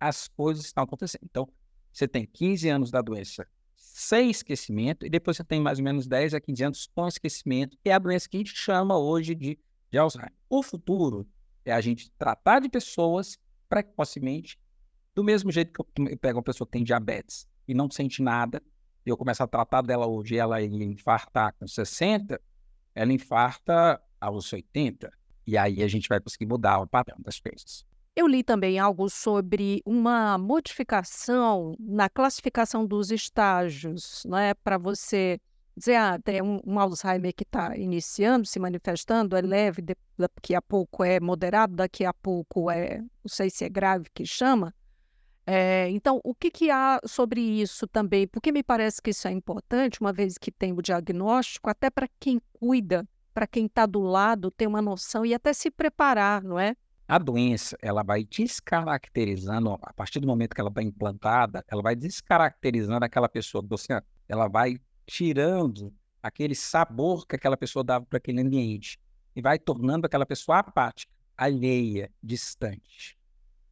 as 0.00 0.28
coisas 0.28 0.64
estão 0.64 0.84
acontecendo. 0.84 1.22
Então, 1.24 1.48
você 1.92 2.06
tem 2.06 2.24
15 2.26 2.68
anos 2.68 2.90
da 2.90 3.02
doença 3.02 3.46
sem 3.98 4.30
esquecimento, 4.30 5.04
e 5.04 5.10
depois 5.10 5.36
você 5.36 5.42
tem 5.42 5.60
mais 5.60 5.78
ou 5.78 5.84
menos 5.84 6.06
10 6.06 6.34
a 6.34 6.40
15 6.40 6.64
anos 6.64 6.88
com 6.94 7.08
esquecimento, 7.08 7.76
que 7.82 7.90
é 7.90 7.94
a 7.94 7.98
doença 7.98 8.28
que 8.28 8.36
a 8.36 8.40
gente 8.40 8.54
chama 8.54 8.96
hoje 8.96 9.34
de, 9.34 9.58
de 9.90 9.98
Alzheimer. 9.98 10.32
O 10.48 10.62
futuro 10.62 11.26
é 11.64 11.72
a 11.72 11.80
gente 11.80 12.08
tratar 12.12 12.60
de 12.60 12.68
pessoas 12.68 13.36
precocemente, 13.68 14.56
do 15.18 15.24
mesmo 15.24 15.50
jeito 15.50 15.72
que 15.72 16.00
eu, 16.00 16.16
pego 16.16 16.38
uma 16.38 16.44
pessoa 16.44 16.64
que 16.64 16.70
tem 16.70 16.84
diabetes 16.84 17.48
e 17.66 17.74
não 17.74 17.90
sente 17.90 18.22
nada, 18.22 18.62
e 19.04 19.10
eu 19.10 19.16
começo 19.16 19.42
a 19.42 19.48
tratar 19.48 19.82
dela 19.82 20.06
hoje, 20.06 20.36
ela 20.36 20.62
infartar 20.62 21.52
com 21.58 21.66
60, 21.66 22.40
ela 22.94 23.12
infarta 23.12 24.00
aos 24.20 24.52
80, 24.52 25.10
e 25.44 25.58
aí 25.58 25.82
a 25.82 25.88
gente 25.88 26.08
vai 26.08 26.20
conseguir 26.20 26.46
mudar 26.46 26.78
o 26.78 26.86
padrão 26.86 27.16
das 27.18 27.40
coisas. 27.40 27.84
Eu 28.14 28.28
li 28.28 28.44
também 28.44 28.78
algo 28.78 29.10
sobre 29.10 29.82
uma 29.84 30.38
modificação 30.38 31.74
na 31.80 32.08
classificação 32.08 32.86
dos 32.86 33.10
estágios, 33.10 34.22
né, 34.24 34.54
para 34.54 34.78
você 34.78 35.40
dizer, 35.76 35.96
ah, 35.96 36.20
tem 36.22 36.40
um, 36.40 36.60
um 36.64 36.78
Alzheimer 36.78 37.34
que 37.34 37.42
está 37.42 37.76
iniciando, 37.76 38.46
se 38.46 38.60
manifestando, 38.60 39.36
é 39.36 39.40
leve, 39.40 39.82
daqui 40.16 40.54
a 40.54 40.62
pouco 40.62 41.02
é 41.02 41.18
moderado, 41.18 41.74
daqui 41.74 42.04
a 42.04 42.14
pouco 42.14 42.70
é, 42.70 42.98
não 42.98 43.28
sei 43.28 43.50
se 43.50 43.64
é 43.64 43.68
grave 43.68 44.06
que 44.14 44.24
chama. 44.24 44.72
É, 45.50 45.88
então, 45.88 46.20
o 46.22 46.34
que, 46.34 46.50
que 46.50 46.70
há 46.70 47.00
sobre 47.06 47.40
isso 47.40 47.86
também? 47.86 48.28
Porque 48.28 48.52
me 48.52 48.62
parece 48.62 49.00
que 49.00 49.08
isso 49.08 49.26
é 49.26 49.30
importante, 49.30 49.98
uma 49.98 50.12
vez 50.12 50.36
que 50.36 50.52
tem 50.52 50.74
o 50.74 50.82
diagnóstico, 50.82 51.70
até 51.70 51.88
para 51.88 52.06
quem 52.20 52.38
cuida, 52.52 53.08
para 53.32 53.46
quem 53.46 53.64
está 53.64 53.86
do 53.86 54.00
lado, 54.00 54.50
ter 54.50 54.66
uma 54.66 54.82
noção 54.82 55.24
e 55.24 55.32
até 55.32 55.54
se 55.54 55.70
preparar, 55.70 56.44
não 56.44 56.58
é? 56.58 56.76
A 57.08 57.16
doença, 57.16 57.78
ela 57.80 58.02
vai 58.02 58.24
descaracterizando, 58.24 59.72
a 59.80 59.92
partir 59.94 60.20
do 60.20 60.26
momento 60.26 60.54
que 60.54 60.60
ela 60.60 60.68
está 60.68 60.82
implantada, 60.82 61.64
ela 61.66 61.80
vai 61.80 61.96
descaracterizando 61.96 63.02
aquela 63.02 63.26
pessoa, 63.26 63.64
você, 63.66 64.02
ela 64.28 64.48
vai 64.48 64.76
tirando 65.06 65.90
aquele 66.22 66.54
sabor 66.54 67.26
que 67.26 67.36
aquela 67.36 67.56
pessoa 67.56 67.82
dava 67.82 68.04
para 68.04 68.18
aquele 68.18 68.42
ambiente 68.42 69.00
e 69.34 69.40
vai 69.40 69.58
tornando 69.58 70.04
aquela 70.04 70.26
pessoa 70.26 70.58
apática, 70.58 71.10
alheia, 71.38 72.10
distante, 72.22 73.16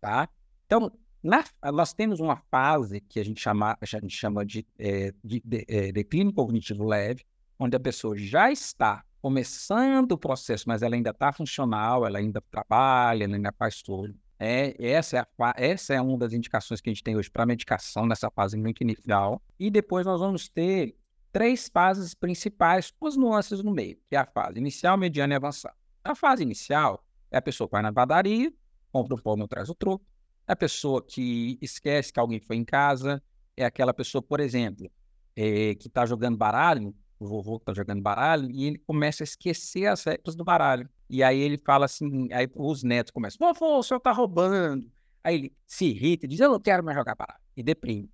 tá? 0.00 0.26
Então, 0.64 0.90
na, 1.26 1.44
nós 1.72 1.92
temos 1.92 2.20
uma 2.20 2.36
fase 2.50 3.00
que 3.00 3.18
a 3.18 3.24
gente 3.24 3.40
chama, 3.40 3.76
a 3.80 3.84
gente 3.84 4.16
chama 4.16 4.46
de, 4.46 4.64
é, 4.78 5.12
de, 5.24 5.42
de, 5.44 5.64
é, 5.68 5.90
declínio 5.90 6.32
cognitivo 6.32 6.84
leve, 6.84 7.24
onde 7.58 7.76
a 7.76 7.80
pessoa 7.80 8.16
já 8.16 8.50
está 8.50 9.04
começando 9.20 10.12
o 10.12 10.18
processo, 10.18 10.64
mas 10.68 10.82
ela 10.82 10.94
ainda 10.94 11.10
está 11.10 11.32
funcional, 11.32 12.06
ela 12.06 12.18
ainda 12.18 12.40
trabalha, 12.40 13.24
ela 13.24 13.34
ainda 13.34 13.52
faz 13.58 13.82
tudo. 13.82 14.14
É, 14.38 14.76
essa, 14.78 15.16
é 15.16 15.20
a, 15.20 15.54
essa 15.56 15.94
é 15.94 16.00
uma 16.00 16.16
das 16.16 16.32
indicações 16.32 16.80
que 16.80 16.88
a 16.88 16.92
gente 16.92 17.02
tem 17.02 17.16
hoje 17.16 17.28
para 17.28 17.44
medicação 17.44 18.06
nessa 18.06 18.30
fase 18.30 18.56
muito 18.56 18.82
inicial. 18.82 19.42
E 19.58 19.68
depois 19.68 20.06
nós 20.06 20.20
vamos 20.20 20.48
ter 20.48 20.94
três 21.32 21.68
fases 21.68 22.14
principais 22.14 22.92
com 22.92 23.06
as 23.08 23.16
nuances 23.16 23.62
no 23.64 23.72
meio, 23.72 23.98
que 24.08 24.14
é 24.14 24.18
a 24.18 24.26
fase 24.26 24.58
inicial, 24.58 24.96
mediana 24.96 25.34
e 25.34 25.36
avançada. 25.36 25.74
A 26.04 26.14
fase 26.14 26.44
inicial 26.44 27.04
é 27.32 27.38
a 27.38 27.42
pessoa 27.42 27.68
vai 27.70 27.82
na 27.82 27.92
padaria, 27.92 28.52
compra 28.92 29.14
o 29.16 29.20
pão 29.20 29.36
e 29.38 29.48
traz 29.48 29.68
o 29.68 29.74
troco. 29.74 30.04
É 30.46 30.52
a 30.52 30.56
pessoa 30.56 31.02
que 31.02 31.58
esquece 31.60 32.12
que 32.12 32.20
alguém 32.20 32.40
foi 32.40 32.56
em 32.56 32.64
casa. 32.64 33.22
É 33.56 33.64
aquela 33.64 33.92
pessoa, 33.92 34.22
por 34.22 34.40
exemplo, 34.40 34.90
é, 35.34 35.74
que 35.74 35.88
está 35.88 36.06
jogando 36.06 36.36
baralho 36.36 36.94
o 37.18 37.26
vovô 37.26 37.58
que 37.58 37.64
tá 37.64 37.74
jogando 37.74 38.02
baralho, 38.02 38.50
e 38.50 38.64
ele 38.64 38.78
começa 38.78 39.22
a 39.22 39.24
esquecer 39.24 39.86
as 39.86 40.04
regras 40.04 40.34
do 40.34 40.44
baralho. 40.44 40.88
E 41.08 41.22
aí 41.22 41.38
ele 41.38 41.58
fala 41.58 41.86
assim, 41.86 42.28
aí 42.32 42.48
os 42.54 42.82
netos 42.82 43.10
começam, 43.10 43.46
vovô, 43.46 43.78
o 43.78 43.82
senhor 43.82 44.00
tá 44.00 44.12
roubando. 44.12 44.90
Aí 45.24 45.34
ele 45.36 45.56
se 45.66 45.86
irrita 45.86 46.26
e 46.26 46.28
diz, 46.28 46.40
eu 46.40 46.50
não 46.50 46.60
quero 46.60 46.84
mais 46.84 46.96
jogar 46.96 47.14
baralho. 47.14 47.40
E 47.56 47.62
deprime. 47.62 48.10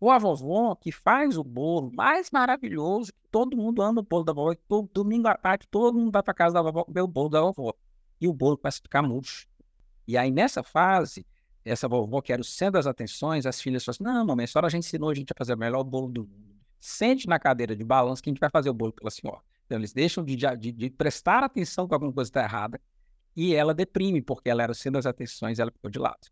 O 0.00 0.10
avô 0.10 0.76
que 0.76 0.92
faz 0.92 1.38
o 1.38 1.44
bolo 1.44 1.90
mais 1.92 2.30
maravilhoso, 2.30 3.12
todo 3.30 3.56
mundo 3.56 3.80
ama 3.80 4.00
o 4.00 4.04
bolo 4.04 4.24
da 4.24 4.32
vovó, 4.32 4.54
todo, 4.68 4.88
domingo 4.92 5.28
à 5.28 5.34
tarde 5.34 5.66
todo 5.70 5.98
mundo 5.98 6.12
vai 6.12 6.22
para 6.22 6.34
casa 6.34 6.54
da 6.54 6.62
vovó 6.62 6.84
comer 6.84 7.00
o 7.00 7.08
bolo 7.08 7.28
da 7.28 7.40
vovó. 7.40 7.72
E 8.20 8.28
o 8.28 8.32
bolo 8.32 8.56
começa 8.56 8.78
a 8.78 8.82
ficar 8.82 9.02
murcho. 9.02 9.46
E 10.06 10.16
aí 10.16 10.30
nessa 10.30 10.62
fase, 10.62 11.26
essa 11.64 11.88
vovó 11.88 12.20
que 12.20 12.32
era 12.32 12.42
o 12.42 12.44
centro 12.44 12.74
das 12.74 12.86
atenções, 12.86 13.46
as 13.46 13.60
filhas 13.60 13.84
falam 13.84 13.94
assim, 13.94 14.04
não, 14.04 14.26
mamãe, 14.26 14.44
a 14.44 14.46
senhora 14.46 14.68
já 14.70 14.78
ensinou 14.78 15.10
a 15.10 15.14
gente 15.14 15.32
a 15.32 15.34
fazer 15.36 15.54
o 15.54 15.58
melhor 15.58 15.82
bolo 15.82 16.08
do 16.08 16.22
mundo 16.24 16.54
sente 16.84 17.26
na 17.26 17.38
cadeira 17.38 17.74
de 17.74 17.82
balanço 17.82 18.22
que 18.22 18.28
a 18.28 18.32
gente 18.32 18.40
vai 18.40 18.50
fazer 18.50 18.68
o 18.68 18.74
bolo 18.74 18.92
pela 18.92 19.10
senhora. 19.10 19.40
Então, 19.64 19.78
eles 19.78 19.94
deixam 19.94 20.22
de, 20.22 20.36
de, 20.36 20.70
de 20.70 20.90
prestar 20.90 21.42
atenção 21.42 21.88
que 21.88 21.94
alguma 21.94 22.12
coisa 22.12 22.28
está 22.28 22.42
errada 22.42 22.78
e 23.34 23.54
ela 23.54 23.72
deprime, 23.72 24.20
porque 24.20 24.50
ela 24.50 24.62
era 24.62 24.70
o 24.70 24.74
centro 24.74 24.98
das 24.98 25.06
atenções 25.06 25.58
e 25.58 25.62
ela 25.62 25.70
ficou 25.70 25.90
de 25.90 25.98
lado. 25.98 26.28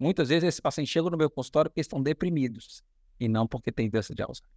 Muitas 0.00 0.30
vezes 0.30 0.48
esses 0.48 0.60
pacientes 0.60 0.92
chegam 0.92 1.10
no 1.10 1.16
meu 1.16 1.30
consultório 1.30 1.70
porque 1.70 1.80
estão 1.80 2.02
deprimidos 2.02 2.82
e 3.20 3.28
não 3.28 3.46
porque 3.46 3.70
têm 3.70 3.88
doença 3.88 4.12
de 4.12 4.20
Alzheimer. 4.20 4.50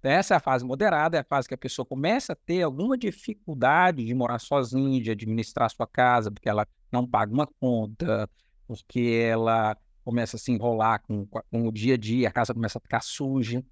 Então, 0.00 0.10
essa 0.10 0.34
é 0.34 0.36
a 0.36 0.40
fase 0.40 0.64
moderada, 0.64 1.18
é 1.18 1.20
a 1.20 1.24
fase 1.24 1.46
que 1.46 1.54
a 1.54 1.58
pessoa 1.58 1.86
começa 1.86 2.32
a 2.32 2.36
ter 2.36 2.62
alguma 2.62 2.98
dificuldade 2.98 4.04
de 4.04 4.12
morar 4.14 4.40
sozinha, 4.40 5.00
de 5.00 5.12
administrar 5.12 5.70
sua 5.70 5.86
casa, 5.86 6.28
porque 6.28 6.48
ela 6.48 6.66
não 6.90 7.06
paga 7.06 7.32
uma 7.32 7.46
conta, 7.46 8.28
porque 8.70 9.28
ela 9.28 9.76
começa 10.04 10.36
a 10.36 10.38
se 10.38 10.52
enrolar 10.52 11.02
com, 11.02 11.26
com 11.26 11.66
o 11.66 11.72
dia 11.72 11.94
a 11.94 11.96
dia, 11.96 12.28
a 12.28 12.32
casa 12.32 12.54
começa 12.54 12.78
a 12.78 12.80
ficar 12.80 13.02
suja 13.02 13.64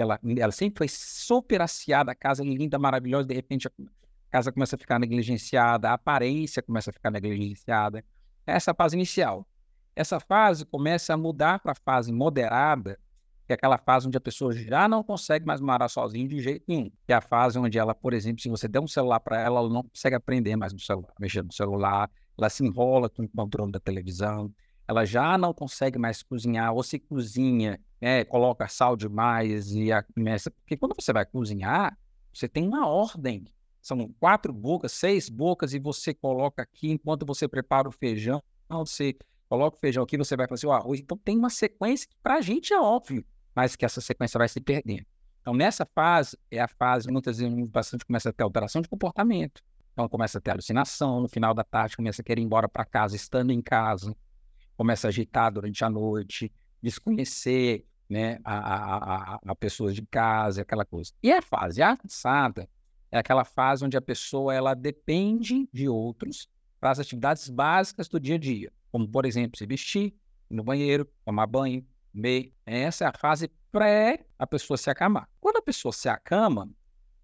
ela, 0.00 0.18
ela 0.38 0.52
sempre 0.52 0.78
foi 0.78 0.88
super 0.88 1.60
aciada, 1.60 2.12
a 2.12 2.14
casa 2.14 2.42
linda, 2.42 2.78
maravilhosa, 2.78 3.26
de 3.26 3.34
repente 3.34 3.68
a 3.68 3.70
casa 4.30 4.52
começa 4.52 4.76
a 4.76 4.78
ficar 4.78 4.98
negligenciada, 4.98 5.90
a 5.90 5.94
aparência 5.94 6.62
começa 6.62 6.90
a 6.90 6.92
ficar 6.92 7.10
negligenciada. 7.10 8.04
Essa 8.46 8.70
é 8.70 8.74
fase 8.74 8.96
inicial. 8.96 9.46
Essa 9.94 10.20
fase 10.20 10.64
começa 10.64 11.12
a 11.12 11.16
mudar 11.16 11.58
para 11.58 11.72
a 11.72 11.74
fase 11.74 12.12
moderada, 12.12 12.98
que 13.46 13.52
é 13.52 13.54
aquela 13.54 13.76
fase 13.76 14.06
onde 14.06 14.16
a 14.16 14.20
pessoa 14.20 14.52
já 14.52 14.88
não 14.88 15.02
consegue 15.02 15.44
mais 15.44 15.60
morar 15.60 15.88
sozinha 15.88 16.26
de 16.26 16.40
jeito 16.40 16.64
nenhum. 16.66 16.90
Que 17.06 17.12
é 17.12 17.16
a 17.16 17.20
fase 17.20 17.58
onde 17.58 17.78
ela, 17.78 17.94
por 17.94 18.14
exemplo, 18.14 18.40
se 18.40 18.48
você 18.48 18.68
der 18.68 18.80
um 18.80 18.86
celular 18.86 19.20
para 19.20 19.40
ela, 19.40 19.60
ela 19.60 19.68
não 19.68 19.82
consegue 19.82 20.14
aprender 20.14 20.56
mais 20.56 20.72
no 20.72 20.78
celular, 20.78 21.12
mexer 21.18 21.42
no 21.42 21.52
celular, 21.52 22.10
ela 22.40 22.50
se 22.50 22.64
enrola 22.64 23.08
com 23.08 23.24
o 23.24 23.28
controle 23.28 23.70
da 23.72 23.80
televisão, 23.80 24.52
ela 24.86 25.04
já 25.04 25.38
não 25.38 25.54
consegue 25.54 25.98
mais 25.98 26.22
cozinhar, 26.22 26.74
ou 26.74 26.82
se 26.82 26.98
cozinha, 26.98 27.80
né, 28.00 28.24
coloca 28.24 28.66
sal 28.66 28.96
demais 28.96 29.70
e 29.70 29.88
começa. 30.14 30.50
Porque 30.50 30.76
quando 30.76 30.94
você 30.98 31.12
vai 31.12 31.24
cozinhar, 31.24 31.96
você 32.32 32.48
tem 32.48 32.66
uma 32.66 32.88
ordem. 32.88 33.44
São 33.80 34.12
quatro 34.18 34.52
bocas, 34.52 34.92
seis 34.92 35.28
bocas, 35.28 35.72
e 35.74 35.78
você 35.78 36.12
coloca 36.12 36.62
aqui 36.62 36.90
enquanto 36.90 37.24
você 37.24 37.46
prepara 37.46 37.88
o 37.88 37.92
feijão. 37.92 38.42
Você 38.68 39.16
coloca 39.48 39.76
o 39.76 39.80
feijão 39.80 40.02
aqui, 40.02 40.16
você 40.16 40.36
vai 40.36 40.48
fazer 40.48 40.66
o 40.66 40.72
arroz. 40.72 41.00
Então 41.00 41.16
tem 41.16 41.38
uma 41.38 41.50
sequência 41.50 42.08
que 42.08 42.16
para 42.22 42.34
a 42.36 42.40
gente 42.40 42.72
é 42.72 42.80
óbvio, 42.80 43.24
mas 43.54 43.76
que 43.76 43.84
essa 43.84 44.00
sequência 44.00 44.38
vai 44.38 44.48
se 44.48 44.60
perdendo. 44.60 45.06
Então, 45.40 45.54
nessa 45.54 45.86
fase, 45.86 46.38
é 46.50 46.60
a 46.60 46.68
fase, 46.68 47.10
muitas 47.10 47.38
vezes, 47.38 47.70
paciente 47.70 48.04
começa 48.04 48.28
a 48.28 48.32
ter 48.32 48.42
alteração 48.42 48.82
de 48.82 48.88
comportamento. 48.88 49.62
Então, 50.00 50.08
começa 50.08 50.38
a 50.38 50.40
ter 50.40 50.52
alucinação, 50.52 51.20
no 51.20 51.28
final 51.28 51.52
da 51.52 51.62
tarde, 51.62 51.94
começa 51.94 52.22
a 52.22 52.24
querer 52.24 52.40
ir 52.40 52.44
embora 52.44 52.66
para 52.66 52.86
casa, 52.86 53.14
estando 53.14 53.50
em 53.50 53.60
casa 53.60 54.16
começa 54.80 55.08
a 55.08 55.10
agitar 55.10 55.52
durante 55.52 55.84
a 55.84 55.90
noite, 55.90 56.50
desconhecer 56.82 57.84
né, 58.08 58.38
a, 58.42 58.54
a, 58.54 59.34
a, 59.34 59.40
a 59.48 59.54
pessoas 59.54 59.94
de 59.94 60.00
casa, 60.06 60.62
aquela 60.62 60.86
coisa. 60.86 61.12
E 61.22 61.30
a 61.30 61.42
fase 61.42 61.82
avançada 61.82 62.66
é 63.12 63.18
aquela 63.18 63.44
fase 63.44 63.84
onde 63.84 63.98
a 63.98 64.00
pessoa 64.00 64.54
ela 64.54 64.72
depende 64.72 65.68
de 65.70 65.86
outros 65.86 66.48
para 66.80 66.92
as 66.92 66.98
atividades 66.98 67.50
básicas 67.50 68.08
do 68.08 68.18
dia 68.18 68.36
a 68.36 68.38
dia, 68.38 68.72
como, 68.90 69.06
por 69.06 69.26
exemplo, 69.26 69.58
se 69.58 69.66
vestir, 69.66 70.14
ir 70.50 70.54
no 70.54 70.64
banheiro, 70.64 71.06
tomar 71.26 71.46
banho, 71.46 71.86
comer. 72.10 72.54
Essa 72.64 73.04
é 73.04 73.08
a 73.08 73.12
fase 73.12 73.52
pré 73.70 74.24
a 74.38 74.46
pessoa 74.46 74.78
se 74.78 74.88
acamar. 74.88 75.28
Quando 75.38 75.58
a 75.58 75.62
pessoa 75.62 75.92
se 75.92 76.08
acama, 76.08 76.70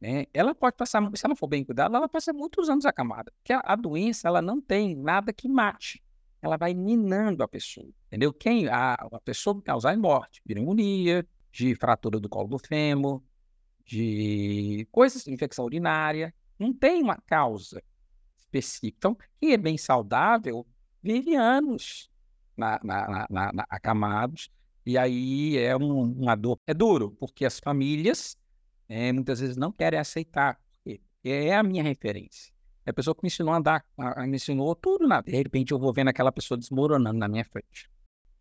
né, 0.01 0.27
ela 0.33 0.55
pode 0.55 0.77
passar, 0.77 1.03
se 1.15 1.25
ela 1.25 1.35
for 1.35 1.47
bem 1.47 1.65
cuidada, 1.65 1.97
ela 1.97 2.09
pode 2.09 2.13
passar 2.13 2.33
muitos 2.33 2.69
anos 2.69 2.85
acamada, 2.85 3.33
porque 3.39 3.53
a, 3.53 3.61
a 3.65 3.77
doença 3.77 4.29
ela 4.29 4.43
não 4.43 4.61
tem 4.61 4.95
nada 4.95 5.33
que 5.33 5.49
mate. 5.49 6.03
ela 6.43 6.57
vai 6.57 6.75
minando 6.75 7.43
a 7.43 7.49
pessoa, 7.49 7.89
entendeu? 8.07 8.33
Quem 8.33 8.69
a, 8.69 8.95
a 8.95 9.21
pessoa 9.21 9.61
que 9.61 9.71
Alzheimer 9.71 10.01
morte, 10.01 10.43
pneumonia, 10.43 11.27
de 11.51 11.75
fratura 11.75 12.21
do 12.21 12.29
colo 12.29 12.49
do 12.49 12.59
fêmur, 12.59 13.23
de 13.85 14.87
coisas 14.93 15.27
infecção 15.27 15.65
urinária, 15.65 16.35
não 16.59 16.73
tem 16.73 17.03
uma 17.03 17.17
causa 17.27 17.83
específica. 18.39 18.97
Então, 18.99 19.17
quem 19.41 19.53
é 19.53 19.57
bem 19.57 19.79
saudável 19.79 20.67
vive 21.03 21.35
anos 21.35 22.11
na, 22.57 22.81
na, 22.83 23.27
na, 23.31 23.53
na 23.53 23.67
acamados, 23.71 24.51
e 24.85 24.97
aí 24.97 25.57
é 25.57 25.77
um, 25.77 26.13
uma 26.13 26.35
dor. 26.35 26.59
É 26.67 26.75
duro, 26.75 27.13
porque 27.13 27.45
as 27.45 27.59
famílias 27.59 28.37
é, 28.89 29.13
muitas 29.13 29.41
vezes 29.41 29.57
não 29.57 29.73
querem 29.73 29.99
aceitar, 29.99 30.59
porque 30.73 31.01
é 31.25 31.55
a 31.55 31.63
minha 31.63 31.83
referência. 31.83 32.53
É 32.85 32.91
a 32.91 32.95
pessoa 32.95 33.15
que 33.15 33.23
me 33.23 33.27
ensinou 33.27 33.53
a 33.53 33.57
andar, 33.57 33.85
me 34.29 34.37
ensinou 34.37 34.75
tudo, 34.75 35.09
na... 35.09 35.21
de 35.21 35.33
repente 35.33 35.73
eu 35.73 35.79
vou 35.79 35.93
vendo 35.93 36.09
aquela 36.09 36.31
pessoa 36.31 36.57
desmoronando 36.57 37.19
na 37.19 37.27
minha 37.27 37.45
frente. 37.45 37.91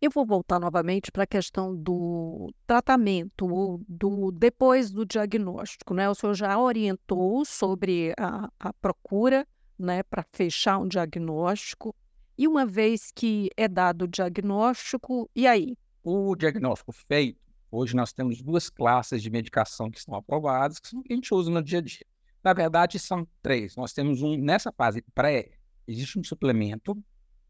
Eu 0.00 0.10
vou 0.10 0.26
voltar 0.26 0.60
novamente 0.60 1.10
para 1.10 1.24
a 1.24 1.26
questão 1.26 1.74
do 1.74 2.52
tratamento, 2.66 3.80
do 3.88 4.30
depois 4.30 4.90
do 4.90 5.06
diagnóstico, 5.06 5.94
né? 5.94 6.08
O 6.08 6.14
senhor 6.14 6.34
já 6.34 6.58
orientou 6.58 7.44
sobre 7.44 8.12
a, 8.18 8.48
a 8.60 8.72
procura, 8.74 9.46
né, 9.78 10.02
para 10.02 10.24
fechar 10.32 10.78
um 10.78 10.86
diagnóstico. 10.86 11.94
E 12.38 12.46
uma 12.46 12.66
vez 12.66 13.10
que 13.10 13.50
é 13.56 13.66
dado 13.66 14.02
o 14.02 14.08
diagnóstico, 14.08 15.28
e 15.34 15.46
aí? 15.46 15.76
O 16.04 16.36
diagnóstico 16.36 16.92
feito, 16.92 17.40
hoje 17.70 17.94
nós 17.94 18.12
temos 18.12 18.42
duas 18.42 18.68
classes 18.68 19.22
de 19.22 19.30
medicação 19.30 19.90
que 19.90 19.98
estão 19.98 20.14
aprovadas, 20.14 20.78
que 20.78 20.88
são 20.88 21.02
que 21.02 21.12
a 21.12 21.16
gente 21.16 21.32
usa 21.34 21.50
no 21.50 21.62
dia 21.62 21.78
a 21.78 21.82
dia. 21.82 22.06
Na 22.42 22.52
verdade, 22.52 22.98
são 22.98 23.26
três. 23.42 23.76
Nós 23.76 23.92
temos 23.92 24.22
um, 24.22 24.36
nessa 24.36 24.72
fase 24.72 25.02
pré, 25.14 25.50
existe 25.86 26.18
um 26.18 26.24
suplemento 26.24 26.96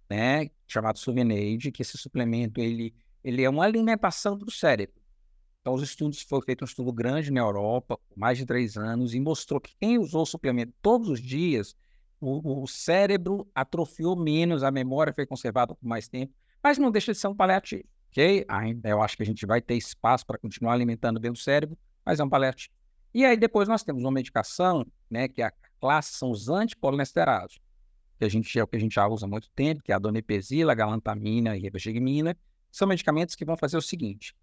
né, 0.08 0.50
chamado 0.66 0.98
Suvenaid, 0.98 1.70
que 1.70 1.82
esse 1.82 1.98
suplemento 1.98 2.60
ele, 2.60 2.94
ele 3.22 3.42
é 3.42 3.50
uma 3.50 3.64
alimentação 3.64 4.36
do 4.36 4.50
cérebro. 4.50 4.94
Então, 5.60 5.74
os 5.74 5.82
estudos 5.82 6.22
foi 6.22 6.40
feito 6.42 6.62
um 6.62 6.64
estudo 6.64 6.92
grande 6.92 7.30
na 7.32 7.40
Europa, 7.40 7.98
mais 8.14 8.38
de 8.38 8.46
três 8.46 8.76
anos, 8.76 9.14
e 9.14 9.20
mostrou 9.20 9.60
que 9.60 9.74
quem 9.80 9.98
usou 9.98 10.22
o 10.22 10.26
suplemento 10.26 10.72
todos 10.80 11.08
os 11.08 11.20
dias, 11.20 11.76
o, 12.20 12.62
o 12.62 12.66
cérebro 12.68 13.50
atrofiou 13.54 14.16
menos, 14.16 14.62
a 14.62 14.70
memória 14.70 15.12
foi 15.12 15.26
conservada 15.26 15.74
por 15.74 15.84
mais 15.84 16.08
tempo, 16.08 16.32
mas 16.62 16.78
não 16.78 16.90
deixa 16.90 17.12
de 17.12 17.18
ser 17.18 17.28
um 17.28 17.34
paliativo, 17.34 17.84
ok? 18.10 18.44
Ainda 18.48 18.88
eu 18.88 19.02
acho 19.02 19.16
que 19.16 19.22
a 19.22 19.26
gente 19.26 19.44
vai 19.46 19.60
ter 19.60 19.74
espaço 19.74 20.26
para 20.26 20.38
continuar 20.38 20.72
alimentando 20.72 21.20
bem 21.20 21.30
o 21.30 21.36
cérebro, 21.36 21.76
mas 22.04 22.20
é 22.20 22.24
um 22.24 22.28
paliativo. 22.28 22.74
E 23.14 23.24
aí 23.24 23.36
depois 23.36 23.68
nós 23.68 23.82
temos 23.82 24.02
uma 24.02 24.10
medicação, 24.10 24.86
né, 25.10 25.28
que 25.28 25.42
a 25.42 25.52
classe 25.80 26.14
são 26.14 26.30
os 26.30 26.48
antipolinesterados 26.48 27.60
que 28.18 28.24
a 28.24 28.28
gente 28.28 28.58
é 28.58 28.62
o 28.62 28.66
que 28.66 28.76
a 28.76 28.80
gente 28.80 28.94
já 28.94 29.06
usa 29.06 29.26
há 29.26 29.28
muito 29.28 29.50
tempo, 29.50 29.82
que 29.82 29.92
é 29.92 29.94
a 29.94 29.98
donepezila, 29.98 30.72
a 30.72 30.74
galantamina 30.74 31.56
e 31.56 31.60
ribagigmina, 31.60 32.36
são 32.72 32.88
medicamentos 32.88 33.34
que 33.34 33.44
vão 33.44 33.56
fazer 33.56 33.76
o 33.76 33.82
seguinte: 33.82 34.34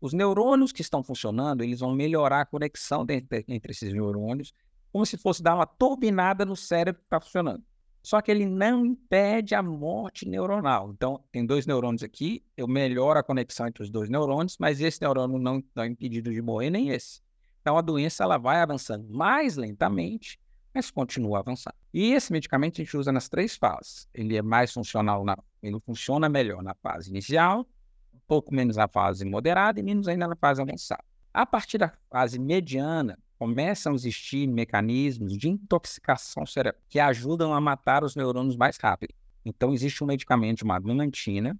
os 0.00 0.12
neurônios 0.12 0.72
que 0.72 0.82
estão 0.82 1.02
funcionando, 1.02 1.62
eles 1.62 1.80
vão 1.80 1.94
melhorar 1.94 2.42
a 2.42 2.46
conexão 2.46 3.04
entre, 3.08 3.44
entre 3.48 3.72
esses 3.72 3.92
neurônios, 3.92 4.52
como 4.92 5.04
se 5.04 5.16
fosse 5.16 5.42
dar 5.42 5.54
uma 5.54 5.66
turbinada 5.66 6.44
no 6.44 6.56
cérebro 6.56 7.00
que 7.00 7.06
está 7.06 7.20
funcionando. 7.20 7.62
Só 8.02 8.20
que 8.20 8.30
ele 8.30 8.46
não 8.46 8.84
impede 8.86 9.54
a 9.54 9.62
morte 9.62 10.26
neuronal. 10.26 10.90
Então, 10.92 11.22
tem 11.30 11.44
dois 11.44 11.66
neurônios 11.66 12.02
aqui, 12.02 12.42
eu 12.56 12.66
melhoro 12.66 13.18
a 13.18 13.22
conexão 13.22 13.66
entre 13.66 13.82
os 13.82 13.90
dois 13.90 14.08
neurônios, 14.08 14.56
mas 14.58 14.80
esse 14.80 15.02
neurônio 15.02 15.38
não 15.38 15.58
está 15.58 15.86
impedido 15.86 16.32
de 16.32 16.40
morrer, 16.40 16.70
nem 16.70 16.90
esse. 16.90 17.20
Então, 17.60 17.76
a 17.76 17.82
doença 17.82 18.24
ela 18.24 18.38
vai 18.38 18.60
avançando 18.60 19.06
mais 19.10 19.56
lentamente, 19.56 20.40
mas 20.72 20.90
continua 20.90 21.40
avançando. 21.40 21.74
E 21.92 22.12
esse 22.12 22.32
medicamento 22.32 22.80
a 22.80 22.84
gente 22.84 22.96
usa 22.96 23.12
nas 23.12 23.28
três 23.28 23.56
fases. 23.56 24.08
Ele 24.14 24.36
é 24.36 24.42
mais 24.42 24.72
funcional, 24.72 25.24
na, 25.24 25.36
ele 25.62 25.78
funciona 25.80 26.28
melhor 26.28 26.62
na 26.62 26.74
fase 26.74 27.10
inicial, 27.10 27.66
um 28.14 28.20
pouco 28.26 28.54
menos 28.54 28.76
na 28.76 28.88
fase 28.88 29.24
moderada 29.24 29.78
e 29.78 29.82
menos 29.82 30.08
ainda 30.08 30.26
na 30.26 30.36
fase 30.36 30.62
avançada. 30.62 31.04
A 31.34 31.44
partir 31.44 31.78
da 31.78 31.92
fase 32.10 32.38
mediana, 32.38 33.18
começam 33.40 33.92
a 33.92 33.94
existir 33.94 34.46
mecanismos 34.46 35.34
de 35.38 35.48
intoxicação 35.48 36.44
cerebral 36.44 36.78
que 36.90 37.00
ajudam 37.00 37.54
a 37.54 37.60
matar 37.60 38.04
os 38.04 38.14
neurônios 38.14 38.54
mais 38.54 38.76
rápido. 38.76 39.14
Então, 39.42 39.72
existe 39.72 40.04
um 40.04 40.06
medicamento 40.06 40.60
chamado 40.60 40.86
melantina, 40.86 41.58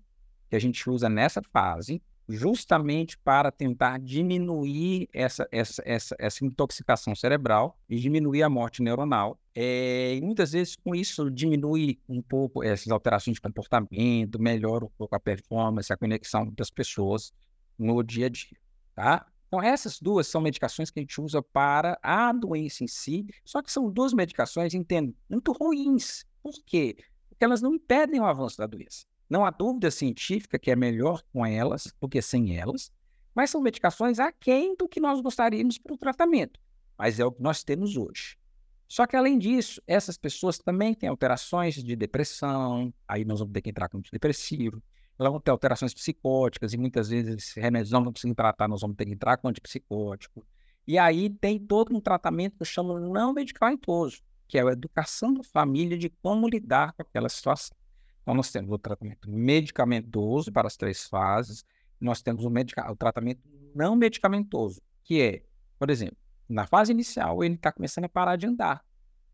que 0.50 0.56
a 0.56 0.58
gente 0.58 0.90
usa 0.90 1.08
nessa 1.08 1.40
fase, 1.50 2.02
justamente 2.28 3.16
para 3.16 3.50
tentar 3.50 3.98
diminuir 3.98 5.08
essa, 5.10 5.48
essa, 5.50 5.82
essa, 5.86 6.14
essa 6.18 6.44
intoxicação 6.44 7.14
cerebral 7.14 7.78
e 7.88 7.96
diminuir 7.96 8.42
a 8.42 8.50
morte 8.50 8.82
neuronal. 8.82 9.40
É, 9.54 10.16
e 10.16 10.20
muitas 10.20 10.52
vezes, 10.52 10.76
com 10.76 10.94
isso, 10.94 11.30
diminui 11.30 11.98
um 12.06 12.20
pouco 12.20 12.62
essas 12.62 12.92
alterações 12.92 13.36
de 13.36 13.40
comportamento, 13.40 14.38
melhora 14.38 14.84
um 14.84 14.90
pouco 14.98 15.16
a 15.16 15.20
performance, 15.20 15.90
a 15.90 15.96
conexão 15.96 16.46
das 16.54 16.70
pessoas 16.70 17.32
no 17.78 18.02
dia 18.02 18.26
a 18.26 18.28
dia. 18.28 18.58
Tá? 18.94 19.26
Então, 19.50 19.60
essas 19.60 19.98
duas 19.98 20.28
são 20.28 20.40
medicações 20.40 20.92
que 20.92 21.00
a 21.00 21.02
gente 21.02 21.20
usa 21.20 21.42
para 21.42 21.98
a 22.04 22.32
doença 22.32 22.84
em 22.84 22.86
si, 22.86 23.26
só 23.44 23.60
que 23.60 23.72
são 23.72 23.90
duas 23.90 24.12
medicações, 24.12 24.74
entendo, 24.74 25.12
muito 25.28 25.50
ruins. 25.50 26.24
Por 26.40 26.54
quê? 26.64 26.96
Porque 27.28 27.44
elas 27.44 27.60
não 27.60 27.74
impedem 27.74 28.20
o 28.20 28.24
avanço 28.24 28.58
da 28.58 28.66
doença. 28.68 29.04
Não 29.28 29.44
há 29.44 29.50
dúvida 29.50 29.90
científica 29.90 30.56
que 30.56 30.70
é 30.70 30.76
melhor 30.76 31.24
com 31.32 31.44
elas 31.44 31.92
do 32.00 32.08
que 32.08 32.22
sem 32.22 32.56
elas, 32.56 32.92
mas 33.34 33.50
são 33.50 33.60
medicações 33.60 34.20
aquém 34.20 34.76
do 34.76 34.88
que 34.88 35.00
nós 35.00 35.20
gostaríamos 35.20 35.78
para 35.78 35.94
o 35.94 35.98
tratamento. 35.98 36.60
Mas 36.96 37.18
é 37.18 37.24
o 37.24 37.32
que 37.32 37.42
nós 37.42 37.64
temos 37.64 37.96
hoje. 37.96 38.38
Só 38.86 39.04
que, 39.04 39.16
além 39.16 39.36
disso, 39.36 39.82
essas 39.84 40.16
pessoas 40.16 40.58
também 40.58 40.94
têm 40.94 41.08
alterações 41.08 41.74
de 41.74 41.96
depressão, 41.96 42.94
aí 43.08 43.24
nós 43.24 43.40
vamos 43.40 43.52
ter 43.52 43.62
que 43.62 43.70
entrar 43.70 43.88
com 43.88 43.98
antidepressivo, 43.98 44.80
elas 45.20 45.32
vão 45.32 45.40
ter 45.40 45.50
alterações 45.50 45.92
psicóticas, 45.92 46.72
e 46.72 46.78
muitas 46.78 47.10
vezes 47.10 47.36
esses 47.36 47.54
remédios 47.54 47.90
não 47.90 48.02
vão 48.02 48.10
conseguir 48.10 48.34
tratar, 48.34 48.66
nós 48.66 48.80
vamos 48.80 48.96
ter 48.96 49.04
que 49.04 49.12
entrar 49.12 49.36
com 49.36 49.48
antipsicótico. 49.48 50.46
E 50.86 50.98
aí 50.98 51.28
tem 51.28 51.58
todo 51.58 51.94
um 51.94 52.00
tratamento 52.00 52.56
que 52.56 52.62
eu 52.62 52.66
chamo 52.66 52.98
não 52.98 53.34
medicamentoso, 53.34 54.22
que 54.48 54.56
é 54.56 54.62
a 54.62 54.72
educação 54.72 55.34
da 55.34 55.42
família 55.42 55.98
de 55.98 56.08
como 56.08 56.48
lidar 56.48 56.94
com 56.94 57.02
aquela 57.02 57.28
situação. 57.28 57.76
Então, 58.22 58.32
nós 58.34 58.50
temos 58.50 58.72
o 58.72 58.78
tratamento 58.78 59.30
medicamentoso 59.30 60.50
para 60.50 60.66
as 60.66 60.76
três 60.78 61.04
fases, 61.04 61.66
nós 62.00 62.22
temos 62.22 62.42
o, 62.46 62.48
medica 62.48 62.90
o 62.90 62.96
tratamento 62.96 63.42
não 63.74 63.94
medicamentoso, 63.94 64.80
que 65.04 65.20
é, 65.20 65.42
por 65.78 65.90
exemplo, 65.90 66.16
na 66.48 66.66
fase 66.66 66.92
inicial, 66.92 67.44
ele 67.44 67.56
está 67.56 67.70
começando 67.70 68.06
a 68.06 68.08
parar 68.08 68.36
de 68.36 68.46
andar. 68.46 68.82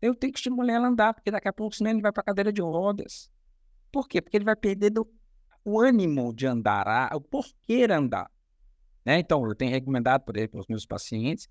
Eu 0.01 0.13
tenho 0.13 0.33
que 0.33 0.39
estimular 0.39 0.75
ele 0.75 0.85
a 0.85 0.89
andar, 0.89 1.13
porque 1.13 1.31
daqui 1.31 1.47
a 1.47 1.53
pouco, 1.53 1.73
senão 1.73 1.91
ele 1.91 2.01
vai 2.01 2.11
para 2.11 2.21
a 2.21 2.25
cadeira 2.25 2.51
de 2.51 2.61
rodas. 2.61 3.31
Por 3.89 4.05
quê? 4.05 4.21
Porque 4.21 4.35
ele 4.35 4.45
vai 4.45 4.55
perder 4.55 4.89
do, 4.89 5.09
o 5.67 5.81
ânimo 5.81 6.33
de 6.33 6.47
andar, 6.47 6.87
a, 6.87 7.13
o 7.13 7.19
porquê 7.19 7.85
andar. 7.91 8.31
Né? 9.03 9.19
Então, 9.19 9.45
eu 9.45 9.53
tenho 9.53 9.69
recomendado, 9.69 10.21
por 10.23 10.37
exemplo, 10.37 10.51
para 10.53 10.61
os 10.61 10.67
meus 10.69 10.85
pacientes, 10.85 11.49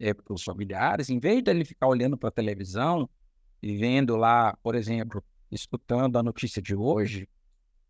é, 0.00 0.12
para 0.12 0.34
os 0.34 0.42
familiares, 0.42 1.08
em 1.08 1.20
vez 1.20 1.44
de 1.44 1.50
ele 1.52 1.64
ficar 1.64 1.86
olhando 1.86 2.18
para 2.18 2.28
a 2.28 2.32
televisão 2.32 3.08
e 3.62 3.76
vendo 3.76 4.16
lá, 4.16 4.58
por 4.64 4.74
exemplo, 4.74 5.22
escutando 5.48 6.18
a 6.18 6.24
notícia 6.24 6.60
de 6.60 6.74
hoje, 6.74 7.28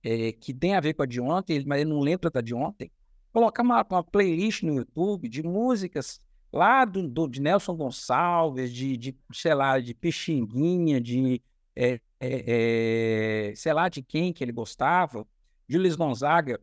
é, 0.02 0.32
que 0.32 0.52
tem 0.52 0.74
a 0.74 0.80
ver 0.80 0.92
com 0.92 1.04
a 1.04 1.06
de 1.06 1.22
ontem, 1.22 1.64
mas 1.66 1.80
ele 1.80 1.88
não 1.88 2.00
lembra 2.00 2.28
da 2.28 2.42
de 2.42 2.54
ontem, 2.54 2.92
colocar 3.32 3.62
uma, 3.62 3.82
uma 3.90 4.04
playlist 4.04 4.64
no 4.64 4.74
YouTube 4.74 5.26
de 5.26 5.42
músicas 5.42 6.20
lá 6.52 6.85
do, 6.85 7.08
do, 7.08 7.26
de 7.26 7.40
Nelson 7.40 7.74
Gonçalves, 7.74 8.70
de, 8.70 8.94
de, 8.98 9.16
sei 9.32 9.54
lá, 9.54 9.80
de 9.80 9.94
Pixinguinha, 9.94 11.00
de, 11.00 11.40
é, 11.74 11.98
é, 12.20 13.54
sei 13.56 13.72
lá, 13.72 13.88
de 13.88 14.02
quem 14.02 14.35
que 14.35 14.44
ele 14.44 14.52
gostava, 14.52 15.26
de 15.72 15.78
Luiz 15.78 15.96
Gonzaga. 15.96 16.61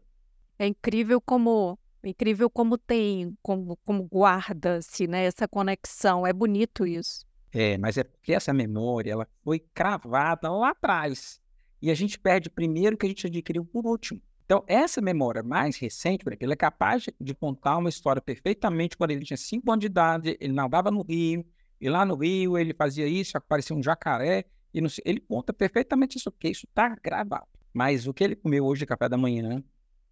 É 0.59 0.67
incrível 0.67 1.19
como 1.19 1.77
incrível 2.03 2.49
como 2.49 2.77
tem, 2.77 3.35
como, 3.41 3.75
como 3.83 4.03
guarda-se 4.03 5.07
né, 5.07 5.25
essa 5.25 5.47
conexão. 5.47 6.25
É 6.25 6.31
bonito 6.31 6.85
isso. 6.85 7.25
É, 7.51 7.77
mas 7.77 7.97
é 7.97 8.03
porque 8.03 8.33
essa 8.33 8.53
memória 8.53 9.11
ela 9.11 9.27
foi 9.43 9.59
cravada 9.59 10.49
lá 10.49 10.69
atrás. 10.69 11.41
E 11.81 11.89
a 11.89 11.95
gente 11.95 12.19
perde 12.19 12.49
primeiro 12.49 12.95
que 12.95 13.05
a 13.05 13.09
gente 13.09 13.27
adquiriu 13.27 13.65
por 13.65 13.85
último. 13.85 14.21
Então, 14.45 14.63
essa 14.67 15.01
memória 15.01 15.43
mais 15.43 15.77
recente, 15.77 16.23
por 16.23 16.31
exemplo, 16.31 16.45
ele 16.45 16.53
é 16.53 16.55
capaz 16.55 17.05
de 17.19 17.35
contar 17.35 17.77
uma 17.77 17.89
história 17.89 18.21
perfeitamente 18.21 18.95
quando 18.95 19.11
ele 19.11 19.25
tinha 19.25 19.37
5 19.37 19.71
anos 19.71 19.81
de 19.81 19.87
idade, 19.87 20.37
ele 20.39 20.53
nadava 20.53 20.89
no 20.89 21.03
rio, 21.03 21.45
e 21.79 21.89
lá 21.89 22.05
no 22.05 22.15
rio 22.15 22.57
ele 22.57 22.73
fazia 22.73 23.07
isso, 23.07 23.37
aparecia 23.37 23.75
um 23.75 23.83
jacaré, 23.83 24.45
e 24.73 24.81
não 24.81 24.89
sei, 24.89 25.03
ele 25.05 25.19
conta 25.19 25.53
perfeitamente 25.53 26.17
isso, 26.17 26.31
porque 26.31 26.49
isso 26.49 26.65
está 26.67 26.95
gravado. 27.01 27.47
Mas 27.73 28.07
o 28.07 28.13
que 28.13 28.23
ele 28.23 28.35
comeu 28.35 28.65
hoje 28.65 28.79
de 28.79 28.85
café 28.85 29.07
da 29.07 29.17
manhã, 29.17 29.63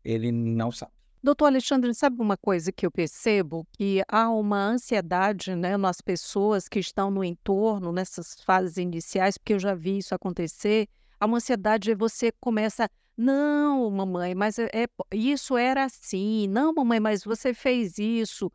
ele 0.03 0.31
não 0.31 0.71
sabe. 0.71 0.91
Doutor 1.21 1.47
Alexandre, 1.47 1.93
sabe 1.93 2.21
uma 2.21 2.37
coisa 2.37 2.71
que 2.71 2.85
eu 2.85 2.91
percebo? 2.91 3.67
Que 3.77 4.03
há 4.07 4.29
uma 4.29 4.63
ansiedade 4.63 5.55
né, 5.55 5.75
nas 5.75 5.99
pessoas 5.99 6.67
que 6.67 6.79
estão 6.79 7.09
no 7.09 7.23
entorno, 7.23 7.91
nessas 7.91 8.35
fases 8.41 8.77
iniciais, 8.77 9.37
porque 9.37 9.53
eu 9.53 9.59
já 9.59 9.73
vi 9.73 9.97
isso 9.97 10.13
acontecer. 10.13 10.87
Há 11.19 11.25
uma 11.25 11.37
ansiedade 11.37 11.89
e 11.89 11.95
você 11.95 12.31
começa, 12.39 12.87
não, 13.17 13.89
mamãe, 13.89 14.35
mas 14.35 14.59
é, 14.59 14.69
é, 14.71 14.87
isso 15.11 15.57
era 15.57 15.85
assim. 15.85 16.47
Não, 16.47 16.71
mamãe, 16.73 16.99
mas 16.99 17.23
você 17.23 17.53
fez 17.53 17.97
isso. 17.97 18.51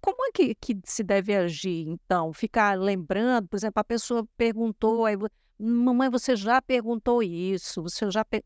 Como 0.00 0.26
é 0.26 0.30
que, 0.32 0.54
que 0.54 0.78
se 0.84 1.02
deve 1.02 1.34
agir, 1.34 1.88
então? 1.88 2.32
Ficar 2.32 2.78
lembrando, 2.78 3.48
por 3.48 3.56
exemplo, 3.56 3.80
a 3.80 3.84
pessoa 3.84 4.28
perguntou, 4.36 5.04
aí, 5.06 5.16
Mamãe, 5.58 6.10
você 6.10 6.34
já 6.34 6.60
perguntou 6.60 7.22
isso, 7.22 7.82
você 7.82 8.10
já 8.10 8.22
está 8.22 8.24
per... 8.24 8.44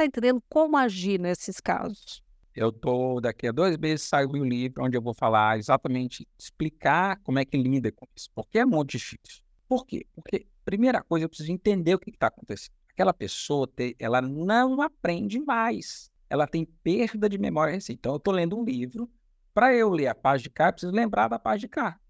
entendendo 0.00 0.42
como 0.48 0.76
agir 0.76 1.18
nesses 1.18 1.58
casos? 1.58 2.22
Eu 2.54 2.70
tô 2.70 3.20
daqui 3.20 3.46
a 3.46 3.52
dois 3.52 3.76
meses 3.78 4.06
saiu 4.06 4.28
um 4.30 4.44
livro 4.44 4.84
onde 4.84 4.96
eu 4.96 5.02
vou 5.02 5.14
falar 5.14 5.58
exatamente, 5.58 6.26
explicar 6.38 7.18
como 7.22 7.38
é 7.38 7.44
que 7.44 7.56
lida 7.56 7.90
com 7.92 8.06
isso, 8.14 8.28
porque 8.34 8.58
é 8.58 8.64
muito 8.66 8.90
difícil. 8.90 9.42
Por 9.68 9.86
quê? 9.86 10.06
Porque 10.14 10.46
primeira 10.64 11.02
coisa 11.02 11.24
eu 11.24 11.28
preciso 11.28 11.52
entender 11.52 11.94
o 11.94 11.98
que 11.98 12.10
está 12.10 12.26
acontecendo. 12.26 12.74
Aquela 12.92 13.14
pessoa, 13.14 13.68
ela 13.98 14.20
não 14.20 14.82
aprende 14.82 15.40
mais, 15.40 16.10
ela 16.28 16.46
tem 16.46 16.64
perda 16.64 17.28
de 17.28 17.38
memória 17.38 17.72
recente. 17.72 17.98
Então 17.98 18.12
eu 18.12 18.18
estou 18.18 18.34
lendo 18.34 18.58
um 18.58 18.64
livro, 18.64 19.08
para 19.54 19.74
eu 19.74 19.88
ler 19.88 20.08
a 20.08 20.14
página 20.14 20.42
de 20.42 20.50
cá, 20.50 20.68
eu 20.68 20.72
preciso 20.72 20.92
lembrar 20.92 21.28
da 21.28 21.38
página 21.38 21.60
de 21.60 21.68
cá. 21.68 22.00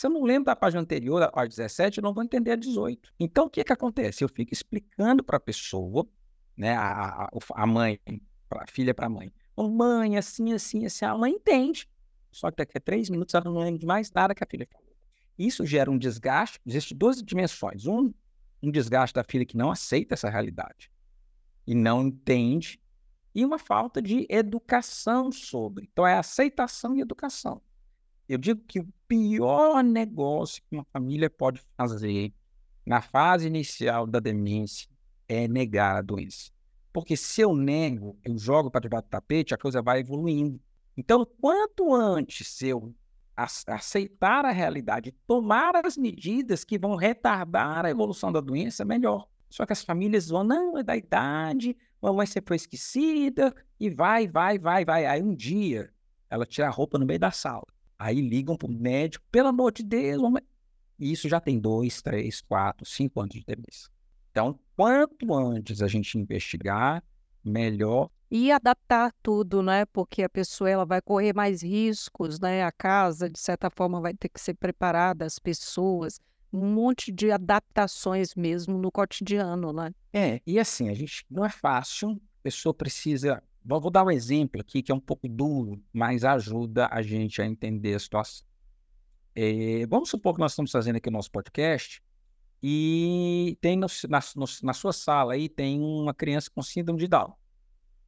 Se 0.00 0.06
eu 0.06 0.10
não 0.10 0.22
lembro 0.22 0.46
da 0.46 0.56
página 0.56 0.80
anterior, 0.80 1.30
página 1.30 1.48
17, 1.50 1.98
eu 1.98 2.02
não 2.02 2.14
vou 2.14 2.24
entender 2.24 2.52
a 2.52 2.56
18. 2.56 3.12
Então, 3.20 3.44
o 3.44 3.50
que, 3.50 3.62
que 3.62 3.70
acontece? 3.70 4.24
Eu 4.24 4.30
fico 4.30 4.50
explicando 4.50 5.22
para 5.22 5.36
a 5.36 5.40
pessoa, 5.40 6.08
né, 6.56 6.74
a, 6.74 7.24
a, 7.24 7.30
a 7.54 7.66
mãe, 7.66 8.00
a 8.50 8.66
filha 8.66 8.94
para 8.94 9.08
a 9.08 9.10
mãe, 9.10 9.30
oh, 9.54 9.68
mãe, 9.68 10.16
assim, 10.16 10.54
assim, 10.54 10.86
assim, 10.86 11.04
a 11.04 11.14
mãe 11.14 11.32
entende. 11.32 11.86
Só 12.32 12.50
que 12.50 12.56
daqui 12.56 12.78
a 12.78 12.80
três 12.80 13.10
minutos 13.10 13.34
ela 13.34 13.44
não 13.44 13.58
lembra 13.58 13.78
de 13.78 13.84
mais 13.84 14.10
nada 14.10 14.34
que 14.34 14.42
a 14.42 14.46
filha 14.46 14.66
falou. 14.72 14.96
Isso 15.38 15.66
gera 15.66 15.90
um 15.90 15.98
desgaste, 15.98 16.58
existem 16.64 16.96
duas 16.96 17.22
dimensões. 17.22 17.84
Um, 17.84 18.10
um 18.62 18.70
desgaste 18.70 19.12
da 19.12 19.22
filha 19.22 19.44
que 19.44 19.58
não 19.58 19.70
aceita 19.70 20.14
essa 20.14 20.30
realidade 20.30 20.90
e 21.66 21.74
não 21.74 22.06
entende, 22.06 22.80
e 23.34 23.44
uma 23.44 23.58
falta 23.58 24.00
de 24.00 24.26
educação 24.30 25.30
sobre. 25.30 25.90
Então, 25.92 26.06
é 26.06 26.16
aceitação 26.16 26.96
e 26.96 27.02
educação. 27.02 27.60
Eu 28.30 28.38
digo 28.38 28.62
que 28.64 28.78
o 28.78 28.86
pior 29.08 29.82
negócio 29.82 30.62
que 30.62 30.76
uma 30.76 30.86
família 30.92 31.28
pode 31.28 31.60
fazer 31.76 32.32
na 32.86 33.02
fase 33.02 33.48
inicial 33.48 34.06
da 34.06 34.20
demência 34.20 34.88
é 35.28 35.48
negar 35.48 35.96
a 35.96 36.00
doença. 36.00 36.52
Porque 36.92 37.16
se 37.16 37.40
eu 37.40 37.56
nego, 37.56 38.16
eu 38.24 38.38
jogo 38.38 38.70
para 38.70 38.82
debaixo 38.82 39.08
do 39.08 39.10
tapete, 39.10 39.52
a 39.52 39.58
coisa 39.58 39.82
vai 39.82 39.98
evoluindo. 39.98 40.60
Então, 40.96 41.26
quanto 41.40 41.92
antes 41.92 42.62
eu 42.62 42.94
aceitar 43.36 44.44
a 44.44 44.52
realidade, 44.52 45.12
tomar 45.26 45.74
as 45.84 45.96
medidas 45.96 46.62
que 46.62 46.78
vão 46.78 46.94
retardar 46.94 47.84
a 47.84 47.90
evolução 47.90 48.30
da 48.30 48.40
doença, 48.40 48.84
melhor. 48.84 49.26
Só 49.48 49.66
que 49.66 49.72
as 49.72 49.82
famílias 49.82 50.28
vão, 50.28 50.44
não, 50.44 50.78
é 50.78 50.84
da 50.84 50.96
idade, 50.96 51.76
mamãe 52.00 52.28
sempre 52.28 52.50
foi 52.50 52.56
esquecida, 52.58 53.52
e 53.80 53.90
vai, 53.90 54.28
vai, 54.28 54.56
vai, 54.56 54.84
vai. 54.84 55.04
Aí 55.06 55.20
um 55.20 55.34
dia 55.34 55.92
ela 56.30 56.46
tira 56.46 56.68
a 56.68 56.70
roupa 56.70 56.96
no 56.96 57.04
meio 57.04 57.18
da 57.18 57.32
sala. 57.32 57.66
Aí 58.00 58.18
ligam 58.22 58.56
para 58.56 58.66
o 58.66 58.72
médico, 58.72 59.22
pelo 59.30 59.48
amor 59.48 59.72
de 59.72 59.82
Deus, 59.82 60.22
mamãe. 60.22 60.42
E 60.98 61.12
isso 61.12 61.28
já 61.28 61.38
tem 61.38 61.60
dois, 61.60 62.00
três, 62.00 62.40
quatro, 62.40 62.86
cinco 62.86 63.20
anos 63.20 63.34
de 63.34 63.44
demência. 63.44 63.90
Então, 64.30 64.58
quanto 64.74 65.34
antes 65.34 65.82
a 65.82 65.86
gente 65.86 66.16
investigar, 66.18 67.04
melhor. 67.44 68.08
E 68.30 68.50
adaptar 68.50 69.12
tudo, 69.22 69.62
né? 69.62 69.84
Porque 69.84 70.22
a 70.22 70.30
pessoa 70.30 70.70
ela 70.70 70.86
vai 70.86 71.02
correr 71.02 71.34
mais 71.34 71.62
riscos, 71.62 72.40
né? 72.40 72.64
A 72.64 72.72
casa, 72.72 73.28
de 73.28 73.38
certa 73.38 73.68
forma, 73.68 74.00
vai 74.00 74.14
ter 74.14 74.30
que 74.30 74.40
ser 74.40 74.54
preparada, 74.54 75.26
as 75.26 75.38
pessoas, 75.38 76.18
um 76.50 76.72
monte 76.72 77.12
de 77.12 77.30
adaptações 77.30 78.34
mesmo 78.34 78.78
no 78.78 78.90
cotidiano, 78.90 79.74
né? 79.74 79.92
É, 80.10 80.40
e 80.46 80.58
assim, 80.58 80.88
a 80.88 80.94
gente 80.94 81.26
não 81.30 81.44
é 81.44 81.50
fácil, 81.50 82.12
a 82.12 82.42
pessoa 82.42 82.72
precisa. 82.72 83.42
Vou, 83.64 83.90
dar 83.90 84.04
um 84.04 84.10
exemplo 84.10 84.60
aqui 84.60 84.82
que 84.82 84.90
é 84.90 84.94
um 84.94 85.00
pouco 85.00 85.28
duro, 85.28 85.82
mas 85.92 86.24
ajuda 86.24 86.88
a 86.90 87.02
gente 87.02 87.42
a 87.42 87.46
entender 87.46 87.94
a 87.94 87.98
situação. 87.98 88.46
É, 89.34 89.86
vamos 89.86 90.08
supor 90.10 90.34
que 90.34 90.40
nós 90.40 90.52
estamos 90.52 90.70
fazendo 90.70 90.96
aqui 90.96 91.08
o 91.08 91.12
nosso 91.12 91.30
podcast 91.30 92.02
e 92.62 93.56
tem 93.60 93.76
no, 93.76 93.86
na, 94.08 94.20
no, 94.36 94.44
na 94.62 94.72
sua 94.72 94.92
sala 94.92 95.34
aí 95.34 95.48
tem 95.48 95.80
uma 95.80 96.12
criança 96.12 96.50
com 96.52 96.62
síndrome 96.62 96.98
de 96.98 97.08
Down. 97.08 97.34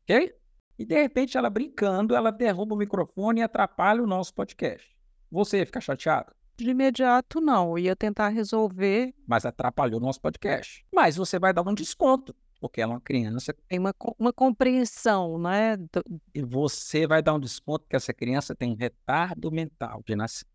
Ok? 0.03 0.35
E 0.79 0.85
de 0.85 0.95
repente 0.95 1.37
ela 1.37 1.49
brincando, 1.49 2.15
ela 2.15 2.31
derruba 2.31 2.75
o 2.75 2.79
microfone 2.79 3.41
e 3.41 3.43
atrapalha 3.43 4.03
o 4.03 4.07
nosso 4.07 4.35
podcast. 4.35 4.97
Você 5.31 5.59
ia 5.59 5.67
ficar 5.67 5.81
chateado? 5.81 6.35
De 6.57 6.71
imediato, 6.71 7.41
não. 7.41 7.71
Eu 7.71 7.79
ia 7.79 7.97
tentar 7.97 8.29
resolver. 8.29 9.15
Mas 9.27 9.47
atrapalhou 9.47 9.99
o 9.99 10.03
nosso 10.03 10.21
podcast. 10.21 10.85
Mas 10.93 11.17
você 11.17 11.39
vai 11.39 11.53
dar 11.53 11.67
um 11.67 11.75
desconto, 11.75 12.35
porque 12.63 12.81
ela 12.81 12.93
é 12.93 12.95
uma 12.95 13.01
criança. 13.01 13.53
Tem 13.69 13.77
uma, 13.77 13.93
uma 14.17 14.33
compreensão, 14.33 15.37
né? 15.37 15.77
Do... 15.77 16.01
E 16.33 16.43
você 16.43 17.09
vai 17.09 17.21
dar 17.21 17.35
um 17.35 17.41
desconto 17.41 17.81
porque 17.81 17.97
essa 17.97 18.15
criança 18.15 18.55
tem 18.55 18.77
retardo 18.77 19.51
mental 19.51 20.01
de 20.07 20.15
nascença. 20.15 20.47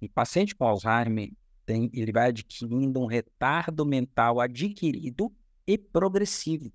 E 0.00 0.08
paciente 0.08 0.54
com 0.54 0.64
Alzheimer 0.64 1.30
tem, 1.66 1.90
ele 1.92 2.12
vai 2.12 2.28
adquirindo 2.28 2.98
um 2.98 3.04
retardo 3.04 3.84
mental 3.84 4.40
adquirido 4.40 5.30
e 5.66 5.76
progressivo. 5.76 6.72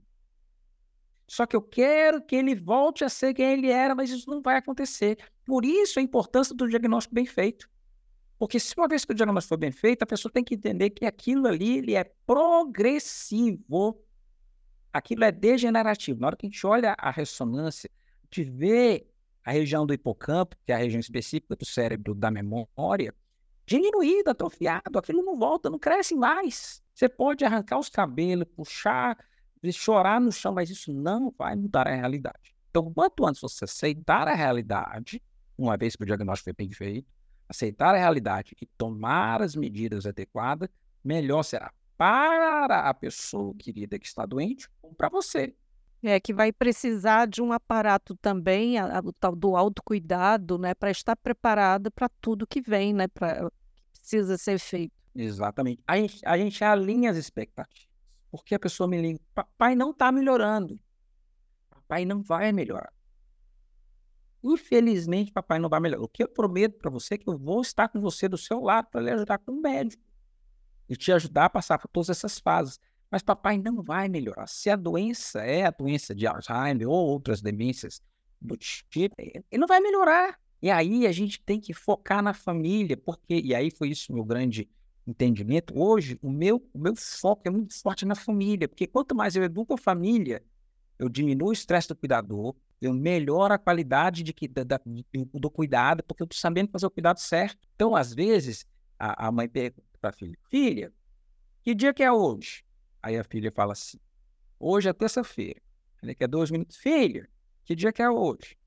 Só 1.27 1.47
que 1.47 1.55
eu 1.55 1.63
quero 1.63 2.21
que 2.21 2.35
ele 2.35 2.53
volte 2.53 3.03
a 3.03 3.09
ser 3.09 3.33
quem 3.33 3.53
ele 3.53 3.71
era, 3.71 3.95
mas 3.95 4.11
isso 4.11 4.29
não 4.29 4.39
vai 4.39 4.57
acontecer. 4.57 5.17
Por 5.47 5.65
isso 5.65 5.97
a 5.97 6.01
importância 6.03 6.55
do 6.55 6.69
diagnóstico 6.69 7.15
bem 7.15 7.25
feito. 7.25 7.67
Porque 8.37 8.59
se 8.59 8.75
uma 8.77 8.87
vez 8.87 9.03
que 9.03 9.13
o 9.13 9.15
diagnóstico 9.15 9.49
for 9.49 9.57
bem 9.57 9.71
feito, 9.71 10.03
a 10.03 10.07
pessoa 10.07 10.31
tem 10.31 10.43
que 10.43 10.53
entender 10.53 10.91
que 10.91 11.07
aquilo 11.07 11.47
ali 11.47 11.79
ele 11.79 11.95
é 11.95 12.03
progressivo. 12.27 13.99
Aquilo 14.91 15.23
é 15.23 15.31
degenerativo. 15.31 16.19
Na 16.19 16.27
hora 16.27 16.35
que 16.35 16.47
a 16.47 16.49
gente 16.49 16.65
olha 16.65 16.95
a 16.97 17.11
ressonância, 17.11 17.89
a 18.23 18.25
gente 18.25 18.49
vê 18.49 19.07
a 19.43 19.51
região 19.51 19.85
do 19.85 19.93
hipocampo, 19.93 20.55
que 20.65 20.71
é 20.71 20.75
a 20.75 20.77
região 20.77 20.99
específica 20.99 21.55
do 21.55 21.65
cérebro 21.65 22.13
da 22.13 22.29
memória, 22.29 23.13
diminuído, 23.65 24.31
atrofiado, 24.31 24.97
aquilo 24.97 25.23
não 25.23 25.37
volta, 25.37 25.69
não 25.69 25.79
cresce 25.79 26.15
mais. 26.15 26.81
Você 26.93 27.07
pode 27.07 27.45
arrancar 27.45 27.77
os 27.79 27.89
cabelos, 27.89 28.47
puxar, 28.55 29.17
chorar 29.71 30.19
no 30.19 30.31
chão, 30.31 30.53
mas 30.53 30.69
isso 30.69 30.91
não 30.91 31.33
vai 31.37 31.55
mudar 31.55 31.87
a 31.87 31.95
realidade. 31.95 32.55
Então, 32.69 32.91
quanto 32.93 33.25
antes 33.25 33.41
você 33.41 33.65
aceitar 33.65 34.27
a 34.27 34.33
realidade, 34.33 35.21
uma 35.57 35.77
vez 35.77 35.95
que 35.95 36.03
o 36.03 36.05
diagnóstico 36.05 36.45
foi 36.45 36.65
bem 36.65 36.73
feito, 36.73 37.07
aceitar 37.47 37.93
a 37.93 37.97
realidade 37.97 38.55
e 38.61 38.65
tomar 38.65 39.41
as 39.41 39.55
medidas 39.55 40.05
adequadas, 40.05 40.69
melhor 41.03 41.43
será 41.43 41.71
para 41.99 42.89
a 42.89 42.93
pessoa 42.93 43.53
querida 43.55 43.99
que 43.99 44.07
está 44.07 44.25
doente 44.25 44.69
ou 44.81 44.93
para 44.93 45.09
você. 45.09 45.53
É, 46.01 46.17
que 46.17 46.33
vai 46.33 46.49
precisar 46.49 47.27
de 47.27 47.41
um 47.41 47.51
aparato 47.51 48.15
também, 48.15 48.75
o 49.03 49.11
tal 49.11 49.35
do 49.35 49.57
autocuidado, 49.57 50.57
né, 50.57 50.73
para 50.73 50.89
estar 50.89 51.17
preparado 51.17 51.91
para 51.91 52.07
tudo 52.21 52.47
que 52.47 52.61
vem, 52.61 52.93
né, 52.93 53.09
para 53.09 53.51
precisa 53.91 54.37
ser 54.37 54.57
feito. 54.59 54.93
Exatamente. 55.13 55.83
A 55.85 55.97
gente, 55.97 56.25
a 56.25 56.37
gente 56.37 56.63
alinha 56.63 57.11
as 57.11 57.17
expectativas. 57.17 57.89
Porque 58.31 58.55
a 58.55 58.59
pessoa 58.59 58.87
me 58.87 59.01
liga, 59.01 59.19
papai 59.35 59.75
não 59.75 59.91
está 59.91 60.09
melhorando. 60.09 60.79
Papai 61.69 62.05
não 62.05 62.21
vai 62.21 62.53
melhorar. 62.53 62.93
Infelizmente, 64.41 65.33
papai 65.33 65.59
não 65.59 65.67
vai 65.67 65.81
melhorar. 65.81 66.03
O 66.03 66.07
que 66.07 66.23
eu 66.23 66.29
prometo 66.29 66.77
para 66.77 66.89
você 66.89 67.15
é 67.15 67.17
que 67.17 67.27
eu 67.27 67.37
vou 67.37 67.59
estar 67.59 67.89
com 67.89 67.99
você 67.99 68.29
do 68.29 68.37
seu 68.37 68.61
lado 68.61 68.87
para 68.89 69.01
lhe 69.01 69.11
ajudar 69.11 69.37
com 69.39 69.51
o 69.51 69.61
médico. 69.61 70.08
E 70.89 70.95
te 70.95 71.11
ajudar 71.11 71.45
a 71.45 71.49
passar 71.49 71.77
por 71.77 71.87
todas 71.87 72.09
essas 72.09 72.39
fases. 72.39 72.79
Mas 73.11 73.21
papai 73.21 73.57
não 73.57 73.81
vai 73.81 74.07
melhorar. 74.09 74.47
Se 74.47 74.69
a 74.69 74.75
doença 74.75 75.39
é 75.41 75.65
a 75.65 75.71
doença 75.71 76.13
de 76.13 76.27
Alzheimer 76.27 76.87
ou 76.87 77.07
outras 77.07 77.41
demências 77.41 78.01
do 78.41 78.55
tipo, 78.55 79.15
ele 79.17 79.43
não 79.53 79.67
vai 79.67 79.79
melhorar. 79.79 80.39
E 80.61 80.69
aí 80.69 81.07
a 81.07 81.11
gente 81.11 81.41
tem 81.41 81.59
que 81.59 81.73
focar 81.73 82.21
na 82.21 82.33
família, 82.33 82.97
porque, 82.97 83.39
e 83.39 83.55
aí 83.55 83.71
foi 83.71 83.89
isso 83.89 84.13
meu 84.13 84.23
grande 84.23 84.69
entendimento. 85.07 85.73
Hoje, 85.77 86.19
o 86.21 86.29
meu, 86.29 86.63
o 86.73 86.79
meu 86.79 86.95
foco 86.95 87.43
é 87.45 87.49
muito 87.49 87.79
forte 87.81 88.05
na 88.05 88.15
família, 88.15 88.67
porque 88.67 88.85
quanto 88.85 89.15
mais 89.15 89.35
eu 89.35 89.43
educo 89.43 89.73
a 89.73 89.77
família, 89.77 90.43
eu 90.97 91.09
diminuo 91.09 91.49
o 91.49 91.53
estresse 91.53 91.87
do 91.87 91.95
cuidador, 91.95 92.55
eu 92.81 92.93
melhoro 92.93 93.53
a 93.53 93.57
qualidade 93.57 94.21
de, 94.23 94.33
da, 94.47 94.63
da, 94.63 94.81
do 95.33 95.49
cuidado, 95.49 96.03
porque 96.03 96.23
eu 96.23 96.25
estou 96.25 96.39
sabendo 96.39 96.69
fazer 96.71 96.85
o 96.85 96.91
cuidado 96.91 97.19
certo. 97.19 97.57
Então, 97.75 97.95
às 97.95 98.13
vezes, 98.13 98.65
a, 98.97 99.27
a 99.27 99.31
mãe 99.31 99.47
pergunta 99.47 99.88
para 99.99 100.09
a 100.09 100.13
filha: 100.13 100.37
Filha, 100.49 100.93
que 101.61 101.75
dia 101.75 101.93
que 101.93 102.03
é 102.03 102.11
hoje? 102.11 102.63
Aí 103.01 103.17
a 103.17 103.23
filha 103.23 103.51
fala 103.51 103.73
assim: 103.73 103.99
Hoje 104.59 104.89
é 104.89 104.93
terça-feira. 104.93 105.61
Ele 106.01 106.15
quer 106.15 106.27
dois 106.27 106.49
minutos. 106.49 106.77
Filha, 106.77 107.29
que 107.63 107.75
dia 107.75 107.91
que 107.91 108.01
é 108.01 108.09
hoje? 108.09 108.57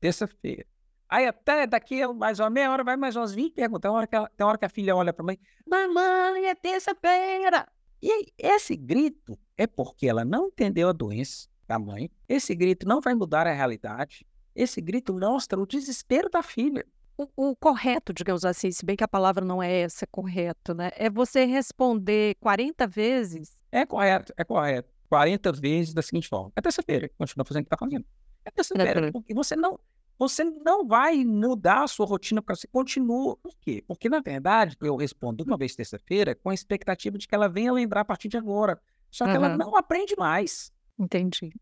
Terça-feira. 0.00 0.66
Aí 1.08 1.26
até 1.26 1.66
daqui 1.66 2.06
mais 2.08 2.40
uma 2.40 2.50
meia 2.50 2.70
hora, 2.72 2.82
vai 2.82 2.96
mais 2.96 3.14
umas 3.14 3.32
20 3.32 3.52
perguntas. 3.52 3.82
Tem 3.82 3.90
hora 3.90 4.06
que, 4.06 4.42
hora 4.42 4.58
que 4.58 4.64
a 4.64 4.68
filha 4.68 4.96
olha 4.96 5.12
para 5.12 5.22
a 5.22 5.26
mãe, 5.26 5.38
mamãe, 5.66 6.46
é 6.46 6.54
terça-feira. 6.54 7.68
E 8.02 8.32
esse 8.36 8.76
grito 8.76 9.38
é 9.56 9.66
porque 9.66 10.06
ela 10.06 10.24
não 10.24 10.48
entendeu 10.48 10.88
a 10.88 10.92
doença 10.92 11.48
da 11.66 11.78
mãe. 11.78 12.10
Esse 12.28 12.54
grito 12.54 12.86
não 12.86 13.00
vai 13.00 13.14
mudar 13.14 13.46
a 13.46 13.52
realidade. 13.52 14.26
Esse 14.54 14.80
grito 14.80 15.14
mostra 15.14 15.60
o 15.60 15.66
desespero 15.66 16.28
da 16.28 16.42
filha. 16.42 16.86
O, 17.16 17.50
o, 17.50 17.56
correto, 17.56 18.12
digamos 18.12 18.44
assim, 18.44 18.70
se 18.70 18.84
bem 18.84 18.96
que 18.96 19.04
a 19.04 19.08
palavra 19.08 19.44
não 19.44 19.62
é 19.62 19.82
essa, 19.82 20.06
correto, 20.06 20.74
né? 20.74 20.90
É 20.96 21.08
você 21.08 21.44
responder 21.44 22.34
40 22.40 22.86
vezes? 22.86 23.56
É 23.70 23.86
correto, 23.86 24.32
é 24.36 24.44
correto. 24.44 24.92
40 25.08 25.52
vezes 25.52 25.94
da 25.94 26.02
seguinte 26.02 26.28
forma. 26.28 26.52
É 26.56 26.60
terça-feira, 26.60 27.08
continua 27.16 27.44
fazendo 27.44 27.62
o 27.62 27.64
que 27.66 27.74
está 27.74 27.84
fazendo. 27.84 28.04
É 28.44 28.50
terça-feira, 28.50 29.12
porque 29.12 29.32
você 29.32 29.54
não, 29.54 29.78
você 30.18 30.44
não 30.44 30.86
vai 30.86 31.24
mudar 31.24 31.84
a 31.84 31.88
sua 31.88 32.06
rotina 32.06 32.42
para 32.42 32.56
você 32.56 32.66
continua. 32.66 33.36
Por 33.36 33.52
quê? 33.60 33.84
Porque, 33.86 34.08
na 34.08 34.20
verdade, 34.20 34.76
eu 34.80 34.96
respondo 34.96 35.44
uma 35.44 35.56
vez 35.56 35.74
terça-feira 35.76 36.34
com 36.34 36.50
a 36.50 36.54
expectativa 36.54 37.16
de 37.16 37.28
que 37.28 37.34
ela 37.34 37.48
venha 37.48 37.72
lembrar 37.72 38.00
a 38.00 38.04
partir 38.04 38.28
de 38.28 38.36
agora. 38.36 38.80
Só 39.10 39.24
que 39.24 39.30
uhum. 39.30 39.36
ela 39.36 39.56
não 39.56 39.76
aprende 39.76 40.14
mais. 40.18 40.72
Entendi. 40.98 41.52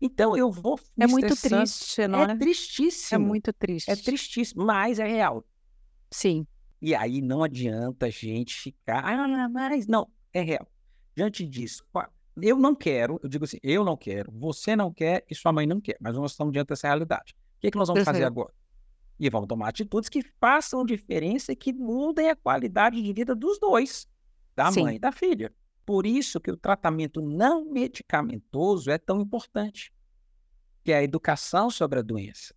Então 0.00 0.36
eu 0.36 0.50
vou. 0.50 0.78
É 0.98 1.06
muito 1.06 1.36
triste, 1.36 2.08
não 2.08 2.20
é? 2.22 2.32
É 2.32 2.36
tristíssimo. 2.36 3.24
É 3.24 3.26
muito 3.28 3.52
triste. 3.52 3.90
É 3.90 3.96
tristíssimo, 3.96 4.64
mas 4.64 4.98
é 4.98 5.06
real. 5.06 5.44
Sim. 6.10 6.46
E 6.80 6.94
aí 6.94 7.20
não 7.20 7.42
adianta 7.42 8.06
a 8.06 8.10
gente 8.10 8.54
ficar. 8.54 9.04
Ah, 9.04 9.48
mas 9.50 9.86
não, 9.86 10.08
é 10.32 10.40
real. 10.40 10.66
Diante 11.14 11.46
disso, 11.46 11.84
eu 12.40 12.56
não 12.56 12.74
quero, 12.74 13.20
eu 13.22 13.28
digo 13.28 13.44
assim, 13.44 13.58
eu 13.62 13.84
não 13.84 13.96
quero, 13.96 14.32
você 14.32 14.74
não 14.74 14.92
quer 14.92 15.24
e 15.28 15.34
sua 15.34 15.52
mãe 15.52 15.66
não 15.66 15.80
quer, 15.80 15.96
mas 16.00 16.16
nós 16.16 16.30
estamos 16.30 16.52
diante 16.52 16.68
dessa 16.68 16.86
realidade. 16.86 17.34
O 17.58 17.60
que, 17.60 17.66
é 17.66 17.70
que 17.70 17.76
nós 17.76 17.88
vamos 17.88 18.04
fazer 18.04 18.24
agora? 18.24 18.54
E 19.18 19.28
vamos 19.28 19.48
tomar 19.48 19.68
atitudes 19.68 20.08
que 20.08 20.22
façam 20.40 20.84
diferença 20.84 21.52
e 21.52 21.56
que 21.56 21.74
mudem 21.74 22.30
a 22.30 22.36
qualidade 22.36 23.02
de 23.02 23.12
vida 23.12 23.34
dos 23.34 23.58
dois, 23.58 24.08
da 24.56 24.72
Sim. 24.72 24.84
mãe 24.84 24.96
e 24.96 24.98
da 24.98 25.12
filha. 25.12 25.52
Por 25.84 26.06
isso 26.06 26.40
que 26.40 26.50
o 26.50 26.56
tratamento 26.56 27.20
não 27.20 27.64
medicamentoso 27.64 28.90
é 28.90 28.98
tão 28.98 29.20
importante, 29.20 29.92
que 30.84 30.92
é 30.92 30.98
a 30.98 31.02
educação 31.02 31.70
sobre 31.70 31.98
a 31.98 32.02
doença. 32.02 32.54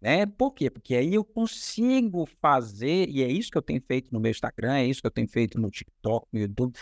Né? 0.00 0.24
Por 0.24 0.52
quê? 0.52 0.70
Porque 0.70 0.94
aí 0.94 1.14
eu 1.14 1.24
consigo 1.24 2.26
fazer, 2.40 3.08
e 3.08 3.22
é 3.22 3.28
isso 3.30 3.50
que 3.50 3.58
eu 3.58 3.62
tenho 3.62 3.82
feito 3.82 4.12
no 4.12 4.20
meu 4.20 4.30
Instagram, 4.30 4.74
é 4.74 4.86
isso 4.86 5.00
que 5.00 5.06
eu 5.06 5.10
tenho 5.10 5.28
feito 5.28 5.60
no 5.60 5.70
TikTok, 5.70 6.26
no 6.32 6.40
YouTube, 6.40 6.78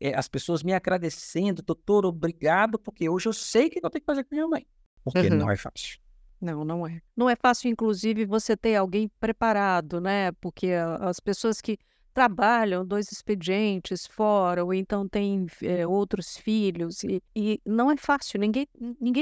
é, 0.00 0.14
as 0.14 0.28
pessoas 0.28 0.62
me 0.62 0.72
agradecendo, 0.72 1.62
doutor, 1.62 2.04
obrigado, 2.04 2.78
porque 2.78 3.08
hoje 3.08 3.28
eu 3.28 3.32
sei 3.32 3.66
o 3.66 3.70
que 3.70 3.78
eu 3.82 3.90
tenho 3.90 4.02
que 4.02 4.06
fazer 4.06 4.24
com 4.24 4.34
minha 4.34 4.48
mãe. 4.48 4.66
Porque 5.04 5.28
uhum. 5.28 5.36
não 5.36 5.50
é 5.50 5.56
fácil. 5.56 6.00
Não, 6.40 6.64
não 6.64 6.86
é. 6.86 7.00
Não 7.16 7.30
é 7.30 7.36
fácil, 7.36 7.70
inclusive, 7.70 8.26
você 8.26 8.56
ter 8.56 8.74
alguém 8.74 9.08
preparado, 9.20 10.00
né? 10.00 10.32
Porque 10.32 10.72
as 11.00 11.20
pessoas 11.20 11.60
que 11.60 11.78
trabalham 12.16 12.82
dois 12.82 13.12
expedientes 13.12 14.06
fora, 14.06 14.64
ou 14.64 14.72
então 14.72 15.06
têm 15.06 15.44
é, 15.62 15.86
outros 15.86 16.38
filhos, 16.38 17.04
e, 17.04 17.22
e, 17.36 17.60
não 17.62 17.90
é 17.90 17.96
fácil, 17.98 18.40
ninguém 18.40 18.66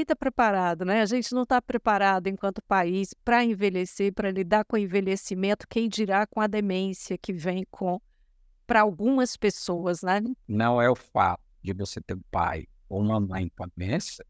está 0.01 0.15
preparado, 0.15 0.85
né? 0.85 1.01
A 1.01 1.05
gente 1.05 1.33
não 1.33 1.43
está 1.43 1.61
preparado 1.61 2.27
enquanto 2.27 2.61
país 2.61 3.13
para 3.25 3.43
envelhecer, 3.43 4.13
para 4.13 4.31
lidar 4.31 4.63
com 4.63 4.77
o 4.77 4.79
envelhecimento, 4.79 5.67
quem 5.67 5.89
dirá 5.89 6.25
com 6.25 6.39
a 6.39 6.47
demência 6.47 7.17
que 7.17 7.33
vem 7.33 7.65
com 7.69 7.99
para 8.65 8.79
algumas 8.79 9.35
pessoas, 9.35 10.01
né? 10.01 10.21
Não 10.47 10.81
é 10.81 10.89
o 10.89 10.95
fato 10.95 11.43
de 11.61 11.73
você 11.73 11.99
ter 11.99 12.13
um 12.13 12.23
pai 12.31 12.65
ou 12.87 13.01
uma 13.01 13.19
mãe 13.19 13.51
com 13.57 13.65
a 13.65 13.67
doença 13.75 14.25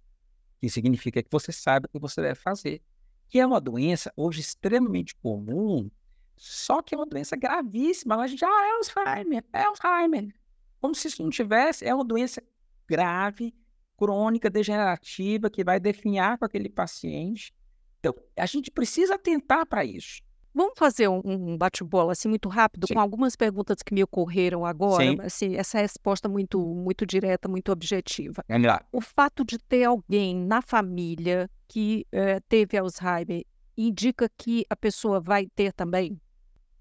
que 0.60 0.68
significa 0.72 1.22
que 1.22 1.30
você 1.32 1.52
sabe 1.52 1.86
o 1.86 1.90
que 1.90 2.00
você 2.00 2.20
deve 2.20 2.40
fazer. 2.40 2.82
Que 3.30 3.40
é 3.40 3.46
uma 3.46 3.62
doença 3.62 4.12
hoje 4.18 4.42
extremamente 4.42 5.14
comum 5.18 5.88
só 6.36 6.82
que 6.82 6.94
é 6.94 6.98
uma 6.98 7.06
doença 7.06 7.36
gravíssima. 7.36 8.16
A 8.18 8.28
gente, 8.28 8.44
ah, 8.44 8.48
é 8.48 8.72
Alzheimer, 8.72 9.44
é 9.54 9.64
Alzheimer. 9.64 10.36
Como 10.82 10.94
se 10.94 11.08
isso 11.08 11.24
não 11.24 11.30
tivesse. 11.30 11.86
É 11.86 11.94
uma 11.94 12.04
doença 12.04 12.44
grave, 12.88 13.54
crônica, 13.98 14.50
degenerativa, 14.50 15.50
que 15.50 15.64
vai 15.64 15.80
definhar 15.80 16.38
com 16.38 16.46
aquele 16.46 16.70
paciente. 16.70 17.54
Então, 18.00 18.14
a 18.38 18.46
gente 18.46 18.70
precisa 18.70 19.16
atentar 19.16 19.66
para 19.66 19.84
isso. 19.84 20.22
Vamos 20.54 20.76
fazer 20.78 21.10
um, 21.10 21.58
bate-bola 21.58 22.14
assim 22.14 22.30
muito 22.30 22.48
rápido 22.48 22.88
Sim. 22.88 22.94
com 22.94 23.00
algumas 23.02 23.36
perguntas 23.36 23.84
que 23.84 23.94
me 23.94 24.02
ocorreram 24.02 24.66
agora, 24.66 25.04
Sim. 25.04 25.18
assim, 25.20 25.56
essa 25.58 25.80
resposta 25.80 26.30
muito 26.30 26.58
muito 26.58 27.06
direta, 27.06 27.50
muito 27.50 27.74
objetiva. 27.74 28.42
O 28.90 29.02
fato 29.02 29.44
de 29.44 29.58
ter 29.58 29.84
alguém 29.84 30.34
na 30.34 30.62
família 30.62 31.50
que 31.68 32.08
eh, 32.10 32.40
teve 32.48 32.78
Alzheimer 32.78 33.44
indica 33.76 34.30
que 34.38 34.66
a 34.70 34.78
pessoa 34.78 35.20
vai 35.20 35.46
ter 35.48 35.74
também? 35.74 36.18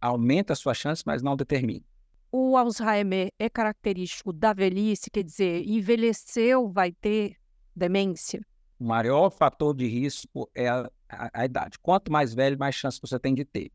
Aumenta 0.05 0.53
a 0.53 0.57
sua 0.57 0.75
chance, 0.75 1.03
mas 1.07 1.23
não 1.23 1.35
determina. 1.35 1.85
O 2.31 2.57
Alzheimer 2.57 3.31
é 3.39 3.49
característico 3.49 4.33
da 4.33 4.53
velhice, 4.53 5.11
quer 5.11 5.23
dizer, 5.23 5.67
envelheceu, 5.67 6.69
vai 6.69 6.93
ter 6.93 7.37
demência? 7.75 8.45
O 8.79 8.85
maior 8.85 9.31
fator 9.31 9.75
de 9.75 9.87
risco 9.87 10.51
é 10.55 10.69
a, 10.69 10.91
a, 11.09 11.31
a 11.33 11.45
idade. 11.45 11.79
Quanto 11.79 12.13
mais 12.13 12.35
velho, 12.35 12.59
mais 12.59 12.75
chance 12.75 13.01
você 13.01 13.19
tem 13.19 13.35
de 13.35 13.45
ter. 13.45 13.71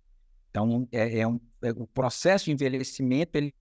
Então, 0.52 0.88
é, 0.92 1.20
é 1.20 1.28
um, 1.28 1.40
é, 1.62 1.72
o 1.72 1.88
processo 1.88 2.46
de 2.46 2.52
envelhecimento 2.52 3.38
ele, 3.38 3.54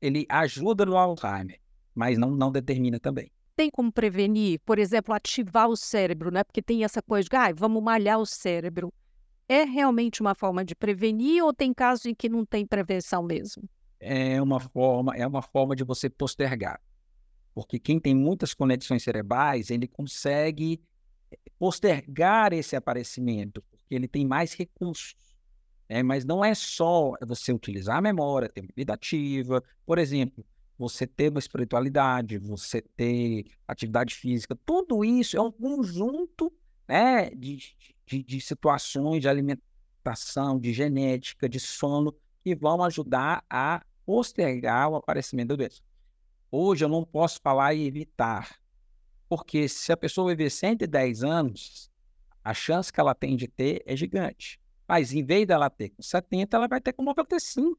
ele 0.00 0.26
ajuda 0.28 0.84
no 0.84 0.96
Alzheimer, 0.96 1.60
mas 1.94 2.18
não, 2.18 2.30
não 2.30 2.50
determina 2.50 2.98
também. 2.98 3.30
Tem 3.56 3.70
como 3.70 3.92
prevenir, 3.92 4.58
por 4.64 4.78
exemplo, 4.78 5.14
ativar 5.14 5.68
o 5.68 5.76
cérebro, 5.76 6.30
né? 6.30 6.42
Porque 6.42 6.62
tem 6.62 6.82
essa 6.82 7.00
coisa 7.00 7.28
de, 7.28 7.36
ah, 7.36 7.52
vamos 7.54 7.82
malhar 7.82 8.18
o 8.18 8.26
cérebro 8.26 8.92
é 9.50 9.64
realmente 9.64 10.20
uma 10.20 10.32
forma 10.32 10.64
de 10.64 10.76
prevenir 10.76 11.42
ou 11.42 11.52
tem 11.52 11.74
casos 11.74 12.06
em 12.06 12.14
que 12.14 12.28
não 12.28 12.44
tem 12.46 12.64
prevenção 12.64 13.20
mesmo? 13.20 13.68
É 13.98 14.40
uma 14.40 14.60
forma, 14.60 15.16
é 15.16 15.26
uma 15.26 15.42
forma 15.42 15.74
de 15.74 15.82
você 15.82 16.08
postergar. 16.08 16.80
Porque 17.52 17.80
quem 17.80 17.98
tem 17.98 18.14
muitas 18.14 18.54
conexões 18.54 19.02
cerebrais, 19.02 19.68
ele 19.68 19.88
consegue 19.88 20.80
eh, 21.32 21.36
postergar 21.58 22.52
esse 22.52 22.76
aparecimento, 22.76 23.60
porque 23.72 23.92
ele 23.92 24.06
tem 24.06 24.24
mais 24.24 24.54
recursos. 24.54 25.16
Né? 25.88 26.00
Mas 26.00 26.24
não 26.24 26.44
é 26.44 26.54
só 26.54 27.14
você 27.20 27.52
utilizar 27.52 27.96
a 27.96 28.00
memória, 28.00 28.48
ter 28.48 28.60
uma 28.60 28.70
vida 28.76 28.94
ativa, 28.94 29.64
por 29.84 29.98
exemplo, 29.98 30.46
você 30.78 31.08
ter 31.08 31.28
uma 31.28 31.40
espiritualidade, 31.40 32.38
você 32.38 32.80
ter 32.96 33.46
atividade 33.66 34.14
física, 34.14 34.56
tudo 34.64 35.04
isso 35.04 35.36
é 35.36 35.42
um 35.42 35.50
conjunto 35.50 36.52
né, 36.88 37.30
de, 37.30 37.58
de, 38.10 38.24
de 38.24 38.40
situações 38.40 39.20
de 39.20 39.28
alimentação, 39.28 40.58
de 40.58 40.72
genética, 40.72 41.48
de 41.48 41.60
sono, 41.60 42.12
que 42.42 42.56
vão 42.56 42.82
ajudar 42.82 43.44
a 43.48 43.84
postergar 44.04 44.88
o 44.88 44.96
aparecimento 44.96 45.48
da 45.48 45.56
doença. 45.56 45.80
Hoje 46.50 46.84
eu 46.84 46.88
não 46.88 47.04
posso 47.04 47.40
falar 47.40 47.72
e 47.74 47.86
evitar, 47.86 48.58
porque 49.28 49.68
se 49.68 49.92
a 49.92 49.96
pessoa 49.96 50.30
viver 50.30 50.50
110 50.50 51.22
anos, 51.22 51.88
a 52.42 52.52
chance 52.52 52.92
que 52.92 52.98
ela 52.98 53.14
tem 53.14 53.36
de 53.36 53.46
ter 53.46 53.82
é 53.86 53.94
gigante. 53.94 54.60
Mas 54.88 55.12
em 55.12 55.24
vez 55.24 55.46
dela 55.46 55.70
ter 55.70 55.90
com 55.90 56.02
70, 56.02 56.56
ela 56.56 56.66
vai 56.66 56.80
ter 56.80 56.92
com 56.92 57.04
95. 57.04 57.78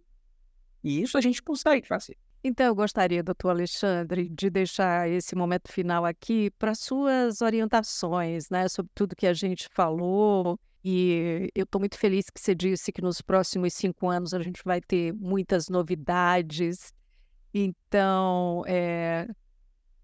E 0.82 1.02
isso 1.02 1.18
a 1.18 1.22
gente 1.22 1.44
consegue 1.44 1.86
fazer. 1.86 2.18
Então, 2.44 2.66
eu 2.66 2.76
gostaria, 2.76 3.22
doutor 3.22 3.50
Alexandre, 3.50 4.28
de 4.28 4.50
deixar 4.50 5.08
esse 5.08 5.36
momento 5.36 5.72
final 5.72 6.04
aqui 6.04 6.50
para 6.52 6.74
suas 6.74 7.40
orientações, 7.42 8.50
né, 8.50 8.68
sobre 8.68 8.92
tudo 8.96 9.16
que 9.16 9.28
a 9.28 9.34
gente 9.34 9.68
falou. 9.72 10.60
E 10.84 11.52
eu 11.54 11.64
estou 11.64 11.80
muito 11.80 11.98
feliz 11.98 12.32
que 12.32 12.42
você 12.42 12.56
disse 12.56 12.92
que 12.92 13.02
nos 13.02 13.22
próximos 13.22 13.76
cinco 13.76 14.10
anos 14.10 14.34
a 14.34 14.42
gente 14.42 14.64
vai 14.66 14.82
ter 14.82 15.14
muitas 15.14 15.70
novidades. 15.70 16.92
Então, 17.54 18.64
é... 18.66 19.28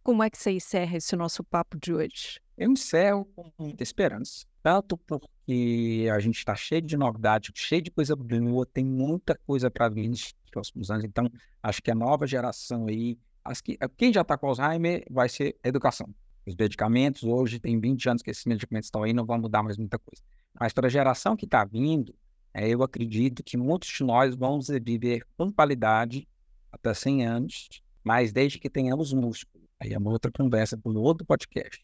como 0.03 0.21
é 0.21 0.29
que 0.29 0.37
você 0.37 0.51
encerra 0.51 0.97
esse 0.97 1.15
nosso 1.15 1.43
papo 1.43 1.75
de 1.79 1.91
hoje? 1.91 2.39
Eu 2.57 2.71
encerro 2.71 3.25
com 3.35 3.51
muita 3.59 3.83
esperança, 3.83 4.45
tanto 4.63 4.97
porque 4.97 6.07
a 6.11 6.19
gente 6.19 6.39
está 6.39 6.55
cheio 6.55 6.81
de 6.81 6.97
novidade, 6.97 7.51
cheio 7.53 7.83
de 7.83 7.91
coisa 7.91 8.15
boa, 8.15 8.65
tem 8.65 8.83
muita 8.83 9.37
coisa 9.45 9.69
para 9.69 9.87
vir 9.87 10.11
próximos 10.51 10.89
anos. 10.89 11.05
Então, 11.05 11.29
acho 11.61 11.81
que 11.83 11.91
a 11.91 11.95
nova 11.95 12.25
geração 12.25 12.87
aí, 12.87 13.17
que, 13.63 13.77
quem 13.95 14.11
já 14.11 14.21
está 14.21 14.35
com 14.37 14.47
Alzheimer 14.47 15.05
vai 15.09 15.29
ser 15.29 15.55
educação. 15.63 16.09
Os 16.47 16.55
medicamentos, 16.55 17.23
hoje 17.23 17.59
tem 17.59 17.79
20 17.79 18.09
anos 18.09 18.21
que 18.23 18.31
esses 18.31 18.45
medicamentos 18.45 18.87
estão 18.87 19.03
aí, 19.03 19.13
não 19.13 19.25
vão 19.25 19.37
mudar 19.37 19.61
mais 19.61 19.77
muita 19.77 19.99
coisa. 19.99 20.23
Mas 20.59 20.73
para 20.73 20.87
a 20.87 20.89
geração 20.89 21.35
que 21.35 21.45
está 21.45 21.63
vindo, 21.63 22.15
é, 22.53 22.67
eu 22.67 22.81
acredito 22.81 23.43
que 23.43 23.55
muitos 23.55 23.89
de 23.89 24.03
nós 24.03 24.33
vamos 24.35 24.67
viver 24.67 25.23
com 25.37 25.51
qualidade 25.51 26.27
até 26.71 26.93
100 26.93 27.27
anos, 27.27 27.69
mas 28.03 28.31
desde 28.31 28.57
que 28.57 28.69
tenhamos 28.69 29.13
músculo. 29.13 29.63
Aí 29.79 29.93
é 29.93 29.97
uma 29.97 30.09
outra 30.09 30.31
conversa 30.31 30.75
para 30.75 30.91
outro 30.93 31.23
podcast, 31.25 31.83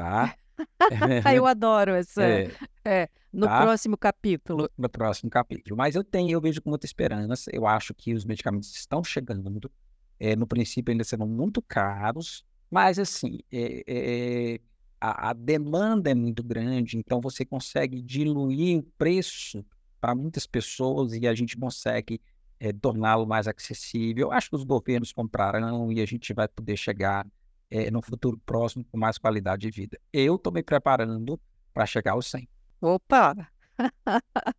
tá? 0.00 0.36
eu 1.34 1.46
adoro 1.46 1.92
essa. 1.92 2.22
É. 2.22 2.50
é 2.84 3.08
no 3.32 3.46
tá? 3.46 3.62
próximo 3.62 3.96
capítulo. 3.96 4.62
No, 4.62 4.70
no, 4.84 4.88
próximo 4.88 5.30
capítulo. 5.30 5.76
Mas 5.76 5.94
eu 5.94 6.02
tenho, 6.02 6.30
eu 6.30 6.40
vejo 6.40 6.60
com 6.60 6.70
muita 6.70 6.86
esperança. 6.86 7.50
Eu 7.52 7.66
acho 7.66 7.94
que 7.94 8.12
os 8.12 8.24
medicamentos 8.24 8.74
estão 8.74 9.04
chegando. 9.04 9.70
É, 10.18 10.36
no 10.36 10.46
princípio 10.46 10.92
ainda 10.92 11.04
serão 11.04 11.26
muito 11.26 11.62
caros, 11.62 12.44
mas 12.70 12.98
assim, 12.98 13.38
é, 13.50 13.82
é, 13.86 14.60
a, 15.00 15.30
a, 15.30 15.32
demanda 15.32 16.10
é 16.10 16.14
muito 16.14 16.44
grande, 16.44 16.98
então 16.98 17.22
você 17.22 17.42
consegue 17.42 18.02
diluir 18.02 18.80
o 18.80 18.82
preço 18.98 19.64
para 19.98 20.14
muitas 20.14 20.46
pessoas 20.46 21.14
e 21.14 21.26
a 21.26 21.34
gente 21.34 21.56
consegue 21.56 22.20
é, 22.58 22.70
torná-lo 22.70 23.26
mais 23.26 23.48
acessível. 23.48 24.26
Eu 24.26 24.32
acho 24.32 24.50
que 24.50 24.56
os 24.56 24.64
governos 24.64 25.10
comprarão 25.10 25.90
e 25.90 26.02
a 26.02 26.06
gente 26.06 26.34
vai 26.34 26.46
poder 26.46 26.76
chegar 26.76 27.26
é, 27.70 27.90
no 27.90 28.02
futuro 28.02 28.38
próximo 28.44 28.84
com 28.84 28.98
mais 28.98 29.18
qualidade 29.18 29.62
de 29.62 29.70
vida. 29.70 29.98
Eu 30.12 30.36
estou 30.36 30.52
me 30.52 30.62
preparando 30.62 31.40
para 31.72 31.86
chegar 31.86 32.12
aos 32.12 32.26
100. 32.26 32.48
Opa! 32.80 33.34